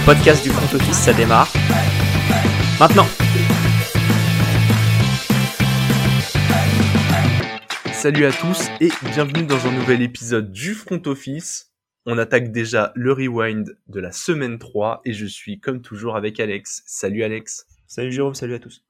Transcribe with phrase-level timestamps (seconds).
[0.00, 1.52] Le podcast du front office, ça démarre.
[2.80, 3.06] Maintenant
[7.92, 11.74] Salut à tous et bienvenue dans un nouvel épisode du front office.
[12.06, 16.40] On attaque déjà le rewind de la semaine 3 et je suis comme toujours avec
[16.40, 16.82] Alex.
[16.86, 17.66] Salut Alex.
[17.86, 18.82] Salut Jérôme, salut à tous.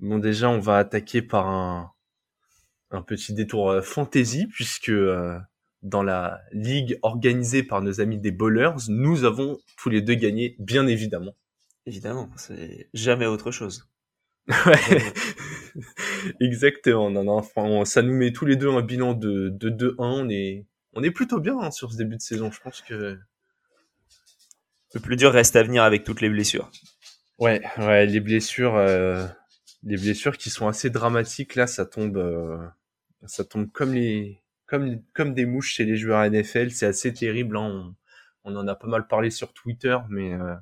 [0.00, 1.90] Bon déjà on va attaquer par un,
[2.90, 5.38] un petit détour euh, fantasy puisque euh,
[5.82, 10.56] dans la ligue organisée par nos amis des bowlers, nous avons tous les deux gagné,
[10.58, 11.34] bien évidemment.
[11.86, 13.88] Évidemment, c'est jamais autre chose.
[14.66, 15.02] Ouais,
[16.40, 17.10] exactement.
[17.10, 19.94] Non, non, enfin, ça nous met tous les deux un bilan de, de 2-1.
[19.98, 20.64] On est,
[20.94, 22.50] on est plutôt bien hein, sur ce début de saison.
[22.50, 23.18] Je pense que.
[24.94, 26.70] Le plus dur reste à venir avec toutes les blessures.
[27.38, 29.26] Ouais, ouais, les blessures, euh,
[29.82, 32.58] les blessures qui sont assez dramatiques là, ça tombe, euh,
[33.26, 36.70] ça tombe comme les, comme, comme des mouches chez les joueurs NFL.
[36.70, 37.56] C'est assez terrible.
[37.56, 37.94] Hein.
[38.44, 40.54] On, on, en a pas mal parlé sur Twitter, mais euh,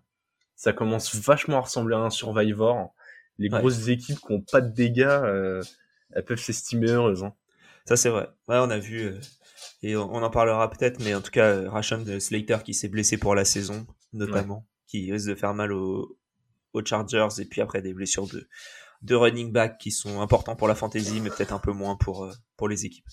[0.55, 2.95] ça commence vachement à ressembler à un Survivor.
[3.39, 3.59] Les Ouais.
[3.59, 5.63] grosses équipes qui ont pas de dégâts, euh,
[6.13, 7.23] elles peuvent s'estimer heureuses.
[7.25, 7.35] Hein.
[7.85, 8.29] Ça c'est vrai.
[8.49, 9.21] Ouais, on a vu euh,
[9.83, 13.19] et on, on en parlera peut-être, mais en tout cas, Rashawn Slater qui s'est blessé
[13.19, 16.17] pour la saison, notamment, qui risque de faire mal aux,
[16.73, 18.49] aux Chargers et puis après des blessures de
[19.03, 22.33] de running back qui sont importants pour la fantasy, mais peut-être un peu moins pour
[22.57, 23.05] pour les équipes.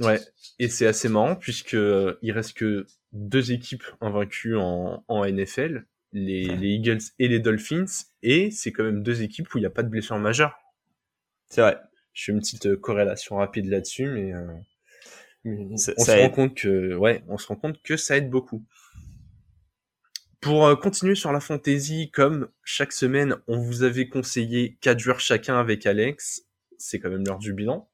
[0.00, 0.20] Ouais,
[0.58, 5.86] et c'est assez marrant puisque euh, il reste que deux équipes invaincues en, en NFL,
[6.12, 6.56] les, Ouais.
[6.56, 7.86] les Eagles et les Dolphins,
[8.22, 10.58] et c'est quand même deux équipes où il n'y a pas de blessure majeure.
[11.48, 11.78] C'est vrai.
[12.12, 14.46] Je fais une petite euh, corrélation rapide là-dessus, mais, euh,
[15.44, 18.16] mais Ça- on ça se rend compte que ouais, on se rend compte que ça
[18.16, 18.64] aide beaucoup.
[20.40, 25.20] Pour euh, continuer sur la fantasy, comme chaque semaine, on vous avait conseillé quatre joueurs
[25.20, 26.42] chacun avec Alex.
[26.78, 27.88] C'est quand même l'heure du bilan.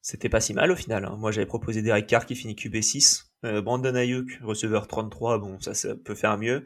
[0.00, 1.04] C'était pas si mal au final.
[1.04, 1.16] hein.
[1.18, 3.24] Moi, j'avais proposé Derek Carr qui finit QB6.
[3.44, 6.64] Euh, Brandon Ayuk, receveur 33, bon, ça, ça peut faire mieux.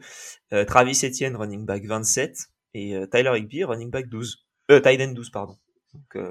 [0.53, 2.37] Euh, Travis Etienne, running back 27.
[2.73, 4.45] Et euh, Tyler Higby, running back 12.
[4.71, 5.57] Euh, end 12, pardon.
[5.93, 6.23] Donc,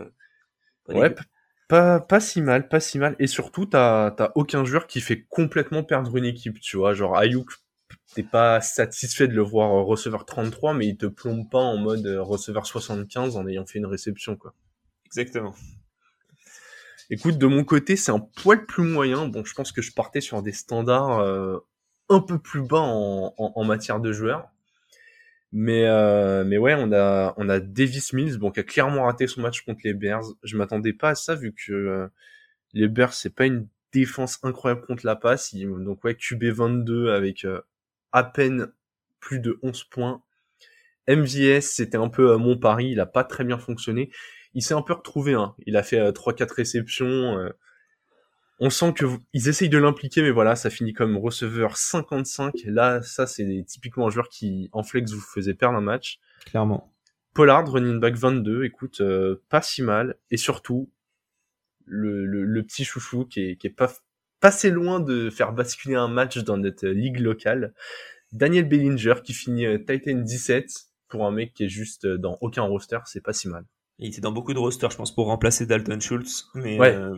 [0.88, 1.14] Ouais,
[1.68, 3.14] pas, pas si mal, pas si mal.
[3.19, 6.92] Et surtout, t'as t'as aucun joueur qui fait complètement perdre une équipe, tu vois.
[6.94, 7.50] Genre, Ayuk,
[8.14, 12.06] t'es pas satisfait de le voir receveur 33, mais il te plombe pas en mode
[12.06, 14.54] receveur 75 en ayant fait une réception, quoi.
[15.06, 15.54] Exactement.
[17.12, 19.28] Écoute, de mon côté, c'est un poil plus moyen.
[19.28, 21.58] Bon, je pense que je partais sur des standards euh,
[22.08, 24.48] un peu plus bas en, matière de joueurs.
[25.52, 29.26] Mais, euh, mais ouais, on a, on a Davis Mills, bon, qui a clairement raté
[29.26, 30.24] son match contre les Bears.
[30.42, 32.08] Je m'attendais pas à ça, vu que euh,
[32.72, 35.54] les Bears, c'est pas une défense incroyable contre la passe.
[35.54, 37.46] Donc ouais, QB 22 avec
[38.12, 38.72] à peine
[39.20, 40.22] plus de 11 points.
[41.08, 44.10] MVS, c'était un peu mon pari, il a pas très bien fonctionné.
[44.54, 45.54] Il s'est un peu retrouvé, hein.
[45.66, 47.38] il a fait euh, 3-4 réceptions.
[47.38, 47.50] euh.
[48.60, 52.54] On sent que vous- ils essayent de l'impliquer, mais voilà, ça finit comme receveur 55.
[52.66, 56.20] Là, ça, c'est typiquement un joueur qui, en flex, vous faisait perdre un match.
[56.46, 56.92] Clairement.
[57.34, 60.16] Pollard, running back 22, écoute, euh, pas si mal.
[60.30, 60.90] Et surtout,
[61.86, 63.92] le, le, le petit chouchou qui est, qui est pas
[64.38, 67.74] passé loin de faire basculer un match dans notre euh, ligue locale.
[68.32, 70.70] Daniel Bellinger qui finit Titan 17
[71.08, 73.64] pour un mec qui est juste dans aucun roster, c'est pas si mal.
[73.98, 76.48] Il était dans beaucoup de rosters, je pense, pour remplacer Dalton Schultz.
[76.54, 76.94] Mais, Ouais.
[76.94, 77.16] euh,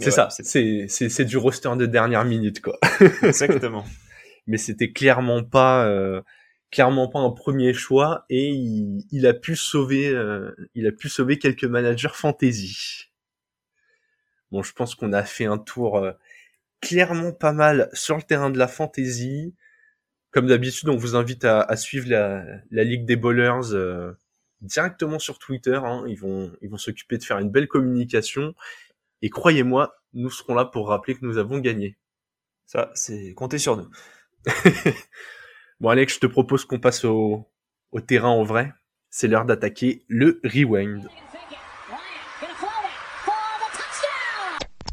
[0.00, 2.78] C'est voilà, ça, c'est c'est c'est du roster de dernière minute quoi.
[3.22, 3.84] Exactement.
[4.46, 6.22] Mais c'était clairement pas euh,
[6.70, 11.08] clairement pas un premier choix et il, il a pu sauver euh, il a pu
[11.08, 13.06] sauver quelques managers fantasy.
[14.50, 16.12] Bon, je pense qu'on a fait un tour euh,
[16.80, 19.54] clairement pas mal sur le terrain de la fantasy.
[20.30, 23.74] Comme d'habitude, on vous invite à, à suivre la, la Ligue des Bowlers
[24.60, 25.80] directement sur Twitter.
[25.82, 26.04] hein.
[26.06, 28.54] Ils vont, ils vont s'occuper de faire une belle communication.
[29.22, 31.96] Et croyez-moi, nous serons là pour rappeler que nous avons gagné.
[32.66, 33.88] Ça, c'est compter sur nous.
[35.80, 37.48] Bon, Alex, je te propose qu'on passe au,
[37.92, 38.72] au terrain en vrai.
[39.10, 41.08] C'est l'heure d'attaquer le rewind.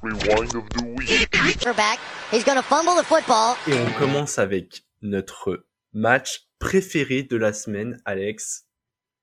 [0.04, 1.32] Rewind of the week.
[1.32, 2.00] quarterback.
[2.32, 3.56] He's going to fumble the football.
[3.68, 8.00] Et on commence avec notre match préféré de la semaine.
[8.06, 8.65] Alex,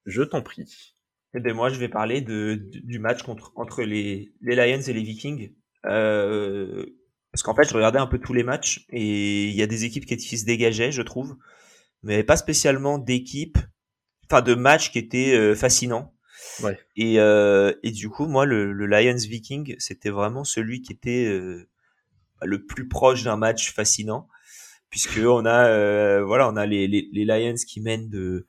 [0.06, 0.94] je t'en prie.
[1.34, 4.82] Et ben moi, je vais parler de, du du match contre, entre les, les Lions
[4.82, 5.54] et les Vikings.
[5.86, 6.84] Euh,
[7.32, 9.84] parce qu'en fait, je regardais un peu tous les matchs et il y a des
[9.84, 11.36] équipes qui, qui se dégageaient, je trouve,
[12.02, 13.58] mais pas spécialement d'équipes,
[14.26, 16.14] enfin de matchs qui étaient euh, fascinants.
[16.62, 16.78] Ouais.
[16.96, 21.24] Et, euh, et du coup, moi, le, le Lions Viking, c'était vraiment celui qui était
[21.24, 21.66] euh,
[22.42, 24.28] le plus proche d'un match fascinant,
[24.90, 28.46] puisque on a, euh, voilà, on a les, les, les Lions qui mènent de,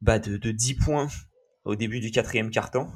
[0.00, 1.08] bah, de, de 10 points
[1.64, 2.90] au début du quatrième quart-temps,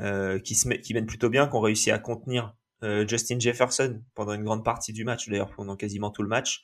[0.00, 3.38] euh, qui, se met, qui mènent plutôt bien, qui ont réussi à contenir euh, Justin
[3.38, 6.62] Jefferson pendant une grande partie du match, d'ailleurs pendant quasiment tout le match.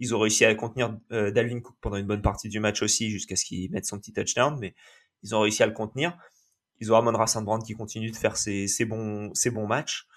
[0.00, 3.10] ils ont réussi à contenir euh, Dalvin Cook pendant une bonne partie du match aussi,
[3.10, 4.74] jusqu'à ce qu'il mette son petit touchdown, mais
[5.22, 6.16] ils ont réussi à le contenir.
[6.80, 10.08] Ils ont Ramon Saint Brand qui continue de faire ses, ses, bons, ses bons matchs.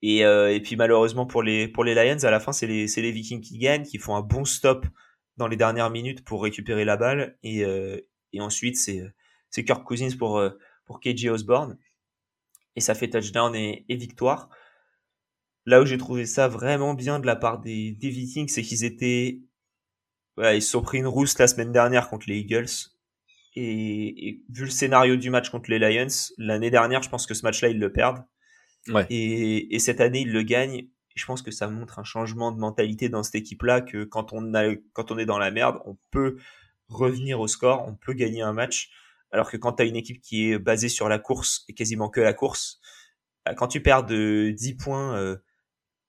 [0.00, 2.86] Et, euh, et puis malheureusement pour les, pour les Lions, à la fin, c'est les,
[2.86, 4.86] les Vikings qui gagnent, qui font un bon stop
[5.36, 7.36] dans les dernières minutes pour récupérer la balle.
[7.42, 8.00] Et, euh,
[8.32, 9.02] et ensuite, c'est,
[9.50, 10.50] c'est Kirk Cousins pour, euh,
[10.84, 11.78] pour KJ Osborne.
[12.76, 14.48] Et ça fait touchdown et, et victoire.
[15.66, 18.84] Là où j'ai trouvé ça vraiment bien de la part des, des Vikings, c'est qu'ils
[18.84, 19.40] étaient,
[20.38, 22.68] ils se sont pris une rousse la semaine dernière contre les Eagles.
[23.54, 26.06] Et, et, vu le scénario du match contre les Lions,
[26.38, 28.24] l'année dernière, je pense que ce match-là, ils le perdent.
[28.88, 29.06] Ouais.
[29.10, 30.86] Et, et, cette année, ils le gagnent.
[31.16, 34.54] Je pense que ça montre un changement de mentalité dans cette équipe-là, que quand on,
[34.54, 36.38] a, quand on est dans la merde, on peut
[36.88, 38.90] revenir au score, on peut gagner un match.
[39.30, 42.08] Alors que quand tu as une équipe qui est basée sur la course et quasiment
[42.08, 42.80] que la course,
[43.44, 45.36] bah, quand tu perds de 10 points euh,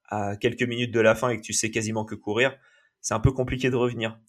[0.06, 2.58] à quelques minutes de la fin et que tu sais quasiment que courir,
[3.02, 4.20] c'est un peu compliqué de revenir.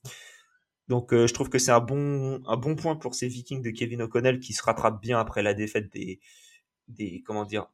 [0.89, 3.71] Donc euh, je trouve que c'est un bon un bon point pour ces Vikings de
[3.71, 6.21] Kevin O'Connell qui se rattrapent bien après la défaite des
[6.89, 7.69] des comment dire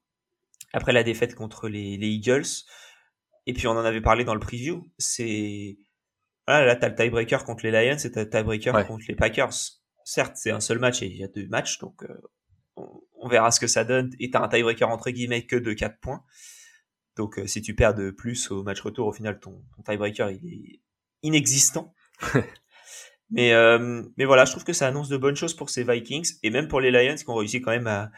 [0.73, 2.45] après la défaite contre les, les Eagles.
[3.47, 5.79] Et puis on en avait parlé dans le preview, c'est
[6.47, 9.55] voilà, là t'as le tiebreaker contre les Lions et t'as le tiebreaker contre les Packers.
[10.05, 12.15] Certes, c'est un seul match et il y a deux matchs, donc euh,
[12.77, 14.11] on, on, verra ce que ça donne.
[14.21, 16.23] Et t'as un tiebreaker entre guillemets que de 4 points.
[17.17, 20.31] Donc euh, si tu perds de plus au match retour, au final ton, ton tiebreaker
[20.31, 20.81] il est
[21.23, 21.93] inexistant.
[23.31, 26.35] mais euh, mais voilà, je trouve que ça annonce de bonnes choses pour ces Vikings
[26.45, 28.13] et même pour les Lions qui ont réussi quand même à,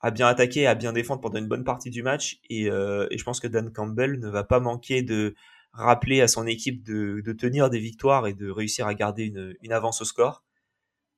[0.00, 2.38] à bien attaquer, à bien défendre pendant une bonne partie du match.
[2.48, 5.34] Et, et je pense que Dan Campbell ne va pas manquer de
[5.74, 9.56] rappeler à son équipe de, de tenir des victoires et de réussir à garder une,
[9.60, 10.44] une avance au score.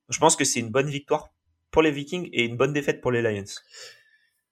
[0.09, 1.29] Je pense que c'est une bonne victoire
[1.71, 3.43] pour les Vikings et une bonne défaite pour les Lions.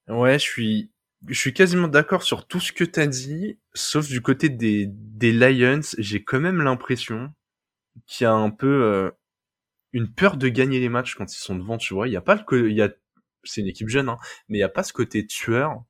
[0.08, 0.92] Ouais, je suis
[1.28, 4.86] je suis quasiment d'accord sur tout ce que tu as dit, sauf du côté des,
[4.88, 7.34] des Lions, j'ai quand même l'impression
[8.06, 9.12] qu'il y a un peu euh,
[9.94, 12.08] une peur de gagner les matchs quand ils sont devant, tu vois.
[12.08, 12.90] Il y a pas le il y a
[13.44, 14.18] c'est une équipe jeune hein,
[14.50, 15.84] mais il y a pas ce côté tueur.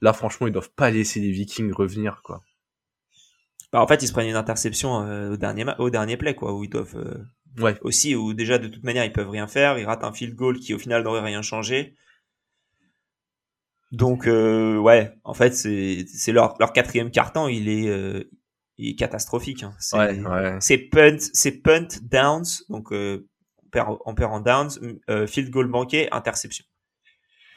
[0.00, 2.42] Là franchement, ils doivent pas laisser les Vikings revenir quoi.
[3.72, 6.54] Bah, en fait, ils se prennent une interception euh, au dernier au dernier play quoi
[6.54, 7.78] où ils doivent euh, ouais.
[7.80, 10.58] aussi où déjà de toute manière, ils peuvent rien faire, ils ratent un field goal
[10.58, 11.94] qui au final n'aurait rien changé.
[13.92, 18.24] Donc euh, ouais, en fait c'est c'est leur leur quatrième carton, il est euh,
[18.78, 19.62] il est catastrophique.
[19.62, 19.74] Hein.
[19.78, 23.28] C'est ouais, punt c'est punt downs donc euh,
[23.64, 24.70] on perd on perd en downs
[25.10, 26.64] euh, field goal manqué interception.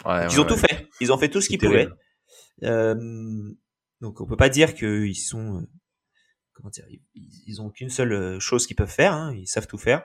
[0.05, 1.87] Ouais, ils ont tout fait, ils ont fait tout ce qu'ils pouvaient.
[2.63, 2.95] Euh,
[4.01, 5.69] donc on peut pas dire qu'ils sont euh,
[6.55, 7.01] comment dire ils,
[7.45, 10.03] ils ont qu'une seule chose qu'ils peuvent faire, hein, ils savent tout faire.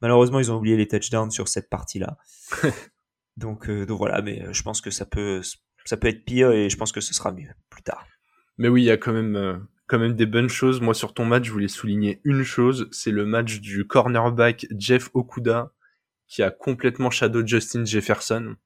[0.00, 2.16] Malheureusement ils ont oublié les touchdowns sur cette partie là.
[3.36, 5.42] donc donc voilà, mais je pense que ça peut
[5.88, 8.06] ça peut être pire et je pense que ce sera mieux plus tard.
[8.58, 9.56] Mais oui, il y a quand même, euh,
[9.86, 10.80] quand même des bonnes choses.
[10.80, 15.08] Moi, sur ton match, je voulais souligner une chose, c'est le match du cornerback Jeff
[15.14, 15.72] Okuda
[16.26, 18.56] qui a complètement shadow Justin Jefferson.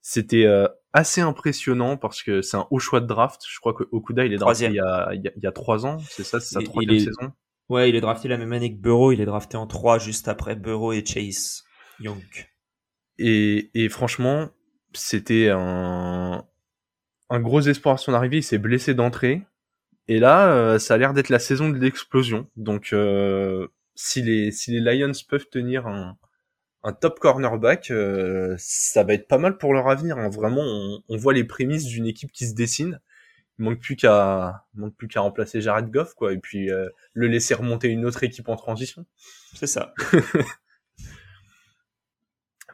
[0.00, 3.42] C'était euh, assez impressionnant parce que c'est un haut choix de draft.
[3.48, 5.46] Je crois que Okuda, il est drafté il y, a, il, y a, il y
[5.46, 7.00] a trois ans, c'est ça, c'est sa troisième est...
[7.00, 7.32] saison.
[7.68, 9.12] Ouais, il est drafté la même année que Burrow.
[9.12, 11.64] Il est drafté en 3 juste après Burrow et Chase
[12.00, 12.22] Young.
[13.18, 14.48] Et, et franchement,
[14.94, 16.46] c'était un,
[17.28, 18.38] un gros espoir à son arrivée.
[18.38, 19.42] Il s'est blessé d'entrée.
[20.06, 22.48] Et là, euh, ça a l'air d'être la saison de l'explosion.
[22.56, 26.16] Donc, euh, si, les, si les Lions peuvent tenir un,
[26.84, 30.18] un top cornerback, euh, ça va être pas mal pour leur avenir.
[30.18, 30.28] Hein.
[30.28, 33.00] Vraiment, on, on, voit les prémices d'une équipe qui se dessine.
[33.58, 37.26] Il manque plus qu'à manque plus qu'à remplacer Jared Goff, quoi, et puis euh, le
[37.26, 39.04] laisser remonter une autre équipe en transition.
[39.54, 39.92] C'est ça.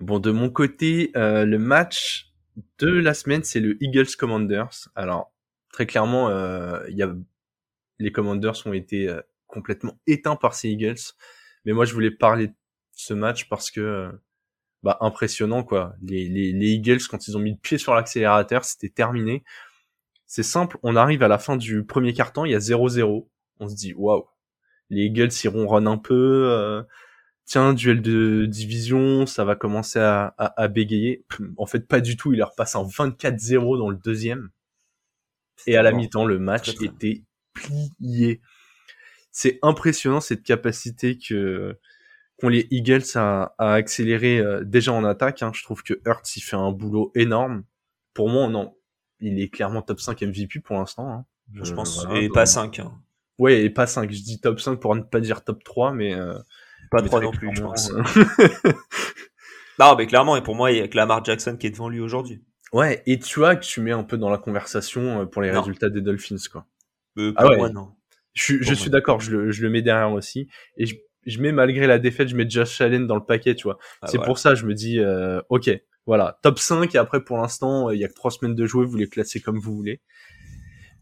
[0.01, 2.33] Bon, de mon côté, euh, le match
[2.79, 4.89] de la semaine, c'est le Eagles Commanders.
[4.97, 5.33] Alors,
[5.73, 7.15] très clairement, euh, y a...
[8.01, 10.99] les Commanders ont été euh, complètement éteints par ces Eagles.
[11.65, 12.55] Mais moi, je voulais parler de
[12.95, 14.13] ce match parce que, euh,
[14.83, 15.95] bah, impressionnant, quoi.
[16.03, 19.45] Les, les, les, Eagles, quand ils ont mis le pied sur l'accélérateur, c'était terminé.
[20.27, 23.29] C'est simple, on arrive à la fin du premier quart-temps, il y a 0-0.
[23.61, 24.27] On se dit, waouh,
[24.91, 26.83] les Eagles iront run un peu, euh,
[27.45, 31.25] tiens, duel de division, ça va commencer à, à, à, bégayer.
[31.57, 34.51] En fait, pas du tout, il leur passe en 24-0 dans le deuxième.
[35.67, 37.23] Et à la mi-temps, le match était
[37.53, 38.41] plié.
[39.31, 41.79] C'est impressionnant cette capacité que
[42.41, 45.43] qu'ont les Eagles à, à accélérer euh, déjà en attaque.
[45.43, 45.53] Hein.
[45.55, 47.65] Je trouve que Hurts, il fait un boulot énorme.
[48.13, 48.77] Pour moi, non,
[49.21, 51.11] il est clairement top 5 MVP pour l'instant.
[51.11, 51.25] Hein.
[51.53, 52.79] Je, je, pense, voilà, et pas 5.
[52.81, 52.93] Hein.
[53.39, 54.11] Ouais, et pas 5.
[54.13, 56.15] Je dis top 5 pour ne pas dire top 3, mais...
[56.15, 56.35] Euh,
[56.91, 57.91] pas trop non plus, je pense.
[59.81, 61.89] non, mais clairement, et pour moi, il y a que Lamar Jackson qui est devant
[61.89, 62.45] lui aujourd'hui.
[62.73, 65.61] Ouais, et tu vois que tu mets un peu dans la conversation pour les non.
[65.61, 66.67] résultats des Dolphins, quoi.
[67.19, 67.57] Euh, ah ouais.
[67.57, 67.95] moi, non.
[68.35, 70.49] Je, suis- je d'accord, je le, je le mets derrière aussi.
[70.77, 70.97] Et je,
[71.27, 73.79] je mets malgré la défaite, je mets Josh Allen dans le paquet, tu vois.
[74.03, 75.71] Ah, c'est pour ça, je me dis, euh, ok,
[76.07, 78.67] voilà, top 5 et après pour l'instant, euh, il y a que trois semaines de
[78.67, 80.01] jouer, vous les classez comme vous voulez.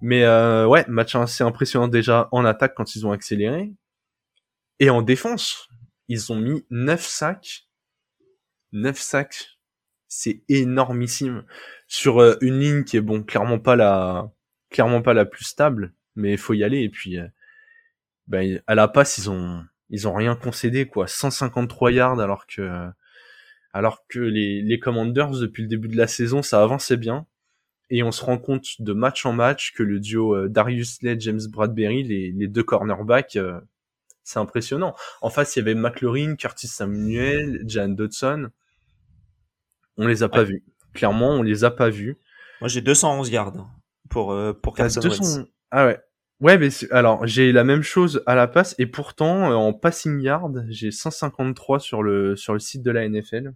[0.02, 3.72] Mais euh, ouais, match assez impressionnant déjà en attaque quand ils ont accéléré.
[4.80, 5.68] Et en défense,
[6.08, 7.68] ils ont mis 9 sacs.
[8.72, 9.58] 9 sacs,
[10.08, 11.44] c'est énormissime.
[11.86, 14.32] Sur euh, une ligne qui est bon, clairement pas la,
[14.70, 16.80] clairement pas la plus stable, mais il faut y aller.
[16.80, 17.28] Et puis, euh,
[18.26, 21.06] ben, à la passe, ils ont, ils ont rien concédé, quoi.
[21.06, 22.88] 153 yards alors que,
[23.72, 27.26] alors que les, les Commanders, depuis le début de la saison, ça avançait bien.
[27.90, 31.20] Et on se rend compte de match en match que le duo euh, Darius Slade,
[31.20, 33.60] James Bradbury, les, les deux cornerbacks, euh,
[34.24, 34.94] c'est impressionnant.
[35.20, 38.48] En face, il y avait McLaurin, Curtis Samuel, Jan Dodson.
[39.98, 40.44] On les a pas Ouais.
[40.46, 40.64] vus.
[40.94, 42.16] Clairement, on les a pas vus.
[42.60, 43.68] Moi, j'ai 211 yards
[44.08, 45.48] pour, euh, pour T'as Carson 200 Wentz.
[45.70, 46.00] Ah ouais.
[46.42, 50.20] Ouais, mais alors j'ai la même chose à la passe et pourtant euh, en passing
[50.20, 53.54] yard j'ai 153 sur le sur le site de la NFL.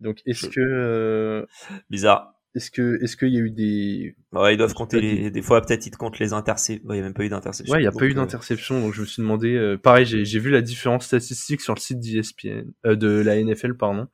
[0.00, 1.46] Donc est-ce que euh,
[1.90, 2.34] Bizarre.
[2.54, 5.60] est-ce que est-ce qu'il y a eu des Ouais, ils doivent compter les, des fois,
[5.60, 6.88] peut-être, ils te comptent les interceptions.
[6.88, 7.74] Ouais, il n'y a même pas eu d'interception.
[7.74, 10.06] Ouais, il y a pas eu euh, d'interception donc je me suis demandé euh, pareil,
[10.06, 14.08] j'ai j'ai vu la différence statistique sur le site d'ESPN euh, de la NFL pardon.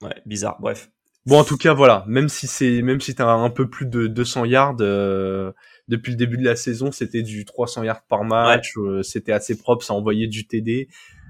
[0.00, 0.58] Ouais, bizarre.
[0.60, 0.90] Bref.
[1.26, 4.06] Bon en tout cas voilà, même si c'est même si t'as un peu plus de
[4.06, 5.52] 200 yards euh,
[5.88, 9.56] depuis le début de la saison, c'était du 300 yards par match, euh, c'était assez
[9.56, 10.88] propre, ça envoyait du TD.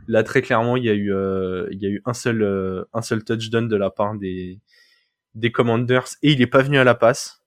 [0.09, 2.85] Là très clairement, il y a eu euh, il y a eu un seul euh,
[2.95, 4.59] un seul touchdown de la part des
[5.35, 7.45] des Commanders et il est pas venu à la passe.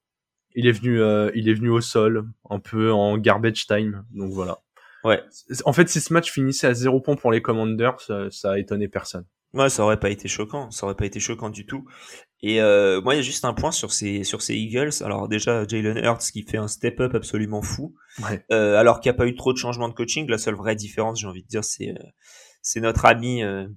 [0.53, 4.05] Il est venu euh, il est venu au sol, un peu en garbage time.
[4.11, 4.59] Donc voilà.
[5.03, 5.23] Ouais.
[5.65, 8.59] En fait, si ce match finissait à zéro point pour les Commanders, ça, ça a
[8.59, 9.25] étonné personne.
[9.53, 10.69] Ouais, ça aurait pas été choquant.
[10.69, 11.87] Ça aurait pas été choquant du tout.
[12.43, 15.03] Et euh, moi, il y a juste un point sur ces, sur ces Eagles.
[15.03, 17.95] Alors déjà, Jalen Hurts qui fait un step-up absolument fou.
[18.23, 18.43] Ouais.
[18.51, 20.27] Euh, alors qu'il n'y a pas eu trop de changements de coaching.
[20.27, 22.03] La seule vraie différence, j'ai envie de dire, c'est euh,
[22.63, 23.67] c'est notre ami euh,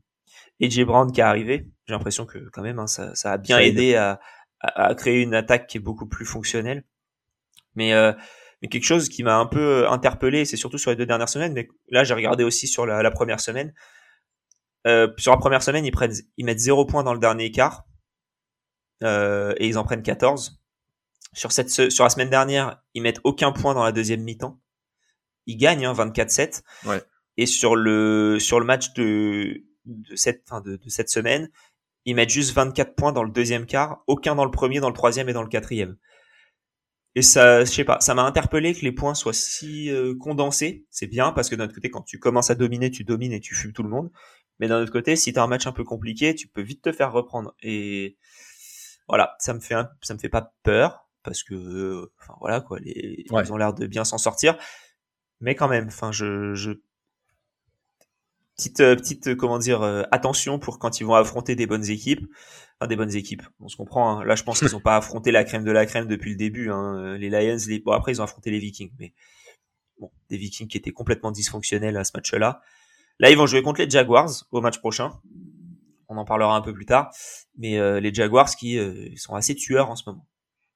[0.62, 1.66] AJ Brown qui est arrivé.
[1.86, 4.20] J'ai l'impression que quand même, hein, ça, ça a bien Ça aidé à,
[4.60, 6.84] à, à créer une attaque qui est beaucoup plus fonctionnelle.
[7.74, 8.12] Mais, euh,
[8.62, 11.52] mais quelque chose qui m'a un peu interpellé, c'est surtout sur les deux dernières semaines,
[11.52, 13.74] mais là j'ai regardé aussi sur la, la première semaine.
[14.86, 17.84] Euh, sur la première semaine, ils prennent, ils mettent 0 points dans le dernier quart
[17.84, 17.92] euh,
[19.04, 20.60] et ils en prennent 14.
[21.32, 24.60] Sur cette se- sur la semaine dernière, ils mettent aucun point dans la deuxième mi-temps.
[25.46, 26.62] Ils gagnent hein, 24-7.
[26.86, 27.02] Ouais.
[27.36, 31.50] Et sur le sur le match de de cette fin de, de cette semaine,
[32.06, 34.94] ils mettent juste 24 points dans le deuxième quart, aucun dans le premier, dans le
[34.94, 35.96] troisième et dans le quatrième.
[37.16, 40.84] Et ça, je sais pas, ça m'a interpellé que les points soient si euh, condensés.
[40.90, 43.40] C'est bien parce que d'un autre côté, quand tu commences à dominer, tu domines et
[43.40, 44.10] tu fumes tout le monde.
[44.58, 46.92] Mais d'un autre côté, si t'as un match un peu compliqué, tu peux vite te
[46.92, 47.54] faire reprendre.
[47.62, 48.16] Et
[49.08, 52.78] voilà, ça me fait un, ça me fait pas peur parce que, enfin voilà quoi,
[52.80, 53.42] les, Ouais.
[53.44, 54.56] ils ont l'air de bien s'en sortir.
[55.40, 56.72] Mais quand même, enfin je, je
[58.56, 61.88] petite euh, petite euh, comment dire euh, attention pour quand ils vont affronter des bonnes
[61.90, 62.26] équipes
[62.78, 64.24] enfin des bonnes équipes on se comprend hein.
[64.24, 66.70] là je pense qu'ils ont pas affronté la crème de la crème depuis le début
[66.70, 67.16] hein.
[67.18, 67.80] Les Lions les...
[67.80, 69.12] bon après ils ont affronté les Vikings mais
[69.98, 72.60] bon des Vikings qui étaient complètement dysfonctionnels à ce match là
[73.18, 75.12] là ils vont jouer contre les Jaguars au match prochain
[76.14, 77.10] on en parlera un peu plus tard
[77.56, 80.26] mais euh, les Jaguars qui euh, sont assez tueurs en ce moment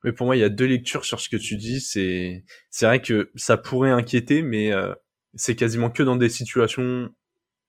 [0.04, 1.80] Mais pour moi, il y a deux lectures sur ce que tu dis.
[1.80, 4.94] C'est, c'est vrai que ça pourrait inquiéter, mais euh,
[5.34, 7.10] c'est quasiment que dans des situations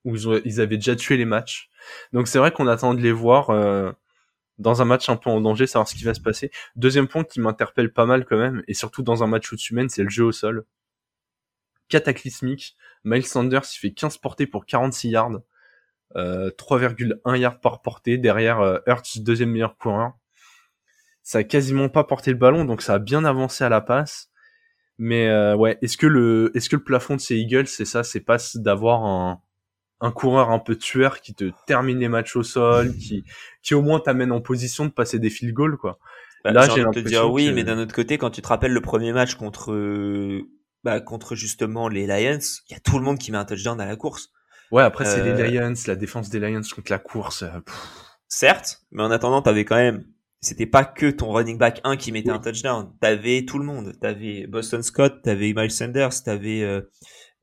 [0.05, 1.69] où ils, avaient déjà tué les matchs.
[2.13, 3.49] Donc c'est vrai qu'on attend de les voir
[4.57, 6.51] dans un match un peu en danger, savoir ce qui va se passer.
[6.77, 10.03] Deuxième point qui m'interpelle pas mal quand même, et surtout dans un match mènes, c'est
[10.03, 10.65] le jeu au sol.
[11.89, 12.77] Cataclysmique.
[13.03, 15.41] Miles Sanders, il fait 15 portées pour 46 yards.
[16.15, 18.17] Euh, 3,1 yards par portée.
[18.17, 20.13] Derrière euh, Hurts, deuxième meilleur coureur
[21.21, 24.29] ça a quasiment pas porté le ballon, donc ça a bien avancé à la passe.
[24.97, 28.03] Mais euh, ouais, est-ce que le est-ce que le plafond de ces Eagles, c'est ça,
[28.03, 29.39] c'est pas d'avoir un
[30.01, 33.23] un coureur un peu tueur qui te termine les matchs au sol, qui
[33.61, 35.99] qui au moins t'amène en position de passer des field goals quoi?
[36.43, 38.41] Bah, Là, j'ai envie de te dire oui, que- mais d'un autre côté, quand tu
[38.41, 40.41] te rappelles le premier match contre, euh,
[40.83, 42.39] bah, contre justement les Lions,
[42.69, 44.31] il y a tout le monde qui met un touchdown à la course.
[44.71, 47.43] Ouais, après c'est Euh, les Lions, la défense des Lions contre la course.
[47.43, 47.75] euh, pff.
[48.27, 50.05] Certes, mais en attendant, t'avais quand même,
[50.41, 52.35] c'était pas que ton running back 1 qui mettait Oui.
[52.35, 52.93] un touchdown.
[53.01, 53.93] T'avais tout le monde.
[53.99, 56.81] T'avais Boston Scott, t'avais Miles Sanders, t'avais euh,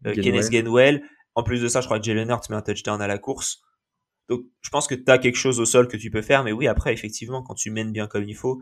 [0.07, 0.23] euh, Gainwell.
[0.23, 1.03] Kenneth Gainwell.
[1.35, 3.61] En plus de ça, je crois que Jalen Hurts met un touchdown à la course.
[4.29, 6.67] Donc, je pense que t'as quelque chose au sol que tu peux faire, mais oui,
[6.69, 8.61] après, effectivement, quand tu mènes bien comme il faut,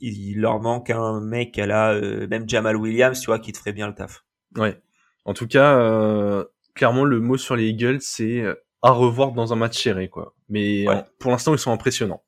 [0.00, 3.58] il leur manque un mec à la, euh, même Jamal Williams, tu vois, qui te
[3.58, 4.24] ferait bien le taf.
[4.56, 4.80] Ouais.
[5.24, 6.44] En tout cas, euh,
[6.78, 10.34] clairement le mot sur les Eagles, c'est euh, à revoir dans un match serré quoi.
[10.48, 11.02] Mais Ouais.
[11.18, 12.22] pour l'instant, ils sont impressionnants.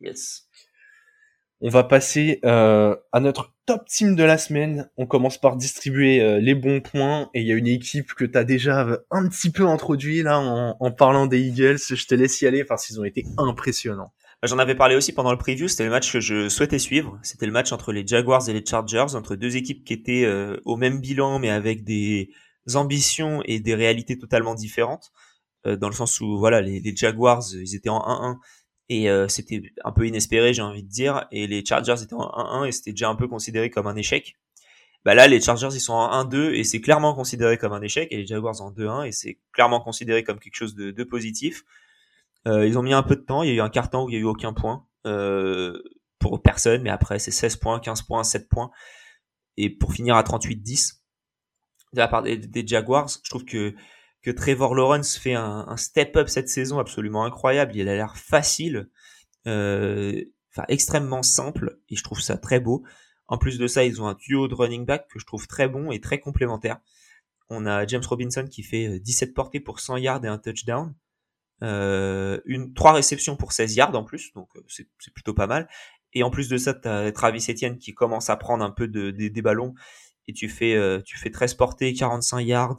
[0.00, 0.42] Yes.
[1.60, 4.90] On va passer euh, à notre top team de la semaine.
[4.98, 7.30] On commence par distribuer euh, les bons points.
[7.32, 10.38] Et il y a une équipe que tu as déjà un petit peu introduit là
[10.38, 11.78] en, en, parlant des Eagles.
[11.78, 14.12] Je te laisse y aller parce qu'ils ont été impressionnants.
[14.42, 15.66] Bah, j'en avais parlé aussi pendant le preview.
[15.66, 17.18] C'était le match que je souhaitais suivre.
[17.22, 20.58] C'était le match entre les Jaguars et les Chargers, entre deux équipes qui étaient euh,
[20.66, 22.30] au même bilan mais avec des
[22.74, 25.12] ambitions et des réalités totalement différentes.
[25.64, 28.38] dans le sens où voilà, les, Jaguars, ils étaient en 1-1
[28.88, 31.26] et euh, c'était un peu inespéré, j'ai envie de dire.
[31.32, 32.28] Et les Chargers étaient en
[32.62, 34.36] 1-1 et c'était déjà un peu considéré comme un échec.
[35.04, 38.08] Bah là, les Chargers, ils sont en 1-2 et c'est clairement considéré comme un échec.
[38.12, 41.64] Et les Jaguars en 2-1 et c'est clairement considéré comme quelque chose de, positif.
[42.46, 43.42] Euh, ils ont mis un peu de temps.
[43.42, 45.82] Il y a eu un carton où il y a eu aucun point euh,
[46.18, 46.82] pour personne.
[46.82, 48.70] Mais après, c'est 16 points, 15 points, 7 points.
[49.56, 51.00] Et pour finir à 38-10
[51.92, 53.74] de la part des, Jaguars, je trouve que
[54.22, 57.76] que Trevor Lawrence fait un, step-up cette saison absolument incroyable.
[57.76, 58.88] Il a l'air facile,
[59.46, 62.84] euh, enfin extrêmement simple, et je trouve ça très beau.
[63.28, 65.68] En plus de ça, ils ont un duo de running back que je trouve très
[65.68, 66.80] bon et très complémentaire.
[67.48, 70.94] On a James Robinson qui fait 17 euh, portées pour 100 yards et un touchdown.
[71.62, 75.68] Euh, une, trois réceptions pour 16 yards en plus, donc euh, c'est, plutôt pas mal.
[76.12, 78.88] Et en plus de ça, tu as Travis Etienne qui commence à prendre un peu
[78.88, 79.74] de, des ballons
[80.28, 82.76] et tu fais, tu fais 13 portées, 45 yards,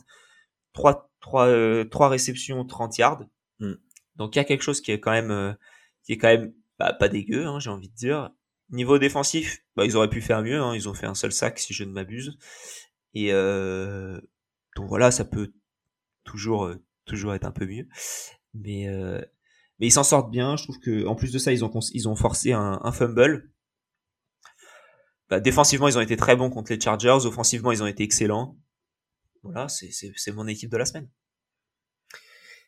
[0.74, 3.24] 3 trois, euh, trois réceptions, 30 yards.
[3.60, 3.74] Hmm.
[4.16, 5.54] Donc il y a quelque chose qui est quand même, euh,
[6.04, 8.32] qui est quand même bah, pas dégueu, hein, j'ai envie de dire.
[8.70, 10.60] Niveau défensif, bah, ils auraient pu faire mieux.
[10.60, 12.38] Hein, ils ont fait un seul sac, si je ne m'abuse.
[13.14, 14.20] Et euh,
[14.76, 15.54] donc voilà, ça peut
[16.24, 16.76] toujours, euh,
[17.06, 17.88] toujours être un peu mieux.
[18.54, 18.88] Mais,
[19.80, 20.56] mais ils s'en sortent bien.
[20.58, 23.52] Je trouve que en plus de ça, ils ont, ils ont forcé un, un fumble.
[25.30, 27.26] Bah, défensivement, ils ont été très bons contre les Chargers.
[27.26, 28.58] Offensivement, ils ont été excellents
[29.44, 31.08] voilà, c'est mon équipe de la semaine.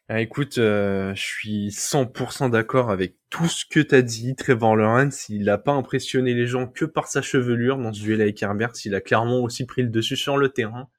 [0.08, 4.36] Ah, écoute, euh, je suis 100% d'accord avec tout ce que t'as dit.
[4.36, 8.22] Trevor Lawrence, il n'a pas impressionné les gens que par sa chevelure dans ce duel
[8.22, 8.72] avec Herbert.
[8.86, 10.90] Il a clairement aussi pris le dessus sur le terrain.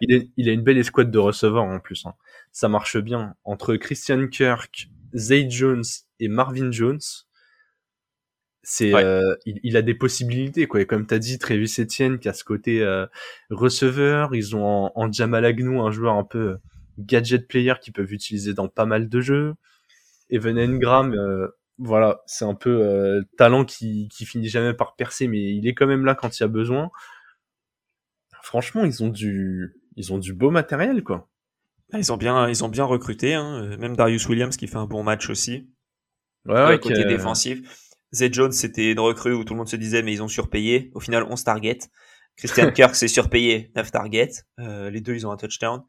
[0.00, 2.06] Il, il, a une belle escouade de receveurs en plus.
[2.06, 2.14] Hein.
[2.50, 3.36] Ça marche bien.
[3.44, 5.84] Entre Christian Kirk, Zay Jones
[6.18, 7.02] et Marvin Jones,
[8.64, 10.80] c'est euh, il, a des possibilités quoi.
[10.80, 13.06] Et comme t'as dit Travis Etienne qui a ce côté euh,
[13.50, 16.56] receveur ils ont en, en Jamal Agnew un joueur un peu euh,
[16.98, 19.54] gadget player qu'ils peuvent utiliser dans pas mal de jeux.
[20.30, 21.14] Evan Engram
[21.76, 25.86] voilà c'est un peu talent qui qui finit jamais par percer mais il est quand
[25.86, 26.90] même là quand il y a besoin.
[28.42, 31.28] Franchement ils ont du ils ont du beau matériel quoi.
[31.92, 33.76] Ah, ils ont bien ils ont bien recruté hein.
[33.78, 35.68] même Darius Williams qui fait un bon match aussi.
[36.46, 37.83] Ouais, ouais côté défensif
[38.14, 40.90] Zay Jones, c'était une recrue où tout le monde se disait, mais ils ont surpayé.
[40.94, 41.90] Au final, 11 targets.
[42.36, 44.44] Christian Kirk, s'est surpayé, 9 targets.
[44.60, 45.82] Euh, les deux, ils ont un touchdown.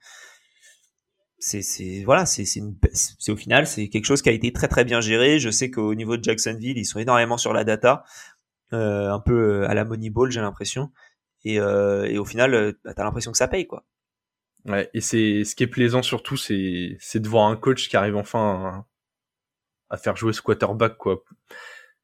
[1.37, 2.45] C'est, c'est, voilà, c'est,
[3.29, 5.39] au final, c'est quelque chose qui a été très très bien géré.
[5.39, 8.03] Je sais qu'au niveau de Jacksonville, ils sont énormément sur la data,
[8.73, 10.91] euh, un peu euh, à la Moneyball, j'ai l'impression.
[11.43, 13.85] Et, euh, et au final, bah, t'as l'impression que ça paye, quoi.
[14.65, 17.95] Ouais, et c'est ce qui est plaisant surtout, c'est, c'est de voir un coach qui
[17.95, 18.85] arrive enfin
[19.89, 21.23] à, à faire jouer ce quarterback, quoi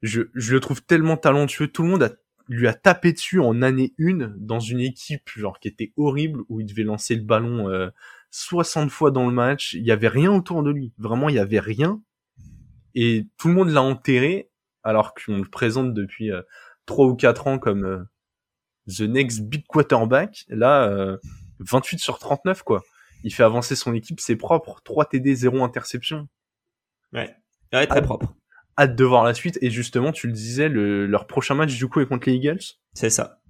[0.02, 1.68] je, je le trouve tellement talentueux.
[1.68, 2.12] Tout le monde a,
[2.48, 6.60] lui a tapé dessus en année une dans une équipe genre qui était horrible où
[6.60, 7.90] il devait lancer le ballon euh,
[8.32, 9.74] 60 fois dans le match.
[9.74, 10.94] Il y avait rien autour de lui.
[10.98, 12.02] Vraiment, il y avait rien.
[12.96, 14.50] Et tout le monde l'a enterré
[14.84, 16.42] alors qu'on le présente depuis euh,
[16.88, 18.04] 3 ou 4 ans comme euh,
[18.88, 20.46] the next big quarterback.
[20.50, 21.18] Là,
[21.60, 22.84] 28 euh, sur 39 quoi.
[23.24, 24.82] Il fait avancer son équipe, c'est propre.
[24.84, 26.28] 3 TD, 0 interception.
[27.14, 27.36] Ouais.
[27.72, 28.34] Ouais, très propre
[28.78, 29.58] hâte de voir la suite.
[29.62, 32.60] Et justement, tu le disais, le, leur prochain match du coup est contre les Eagles.
[32.94, 33.42] C'est ça.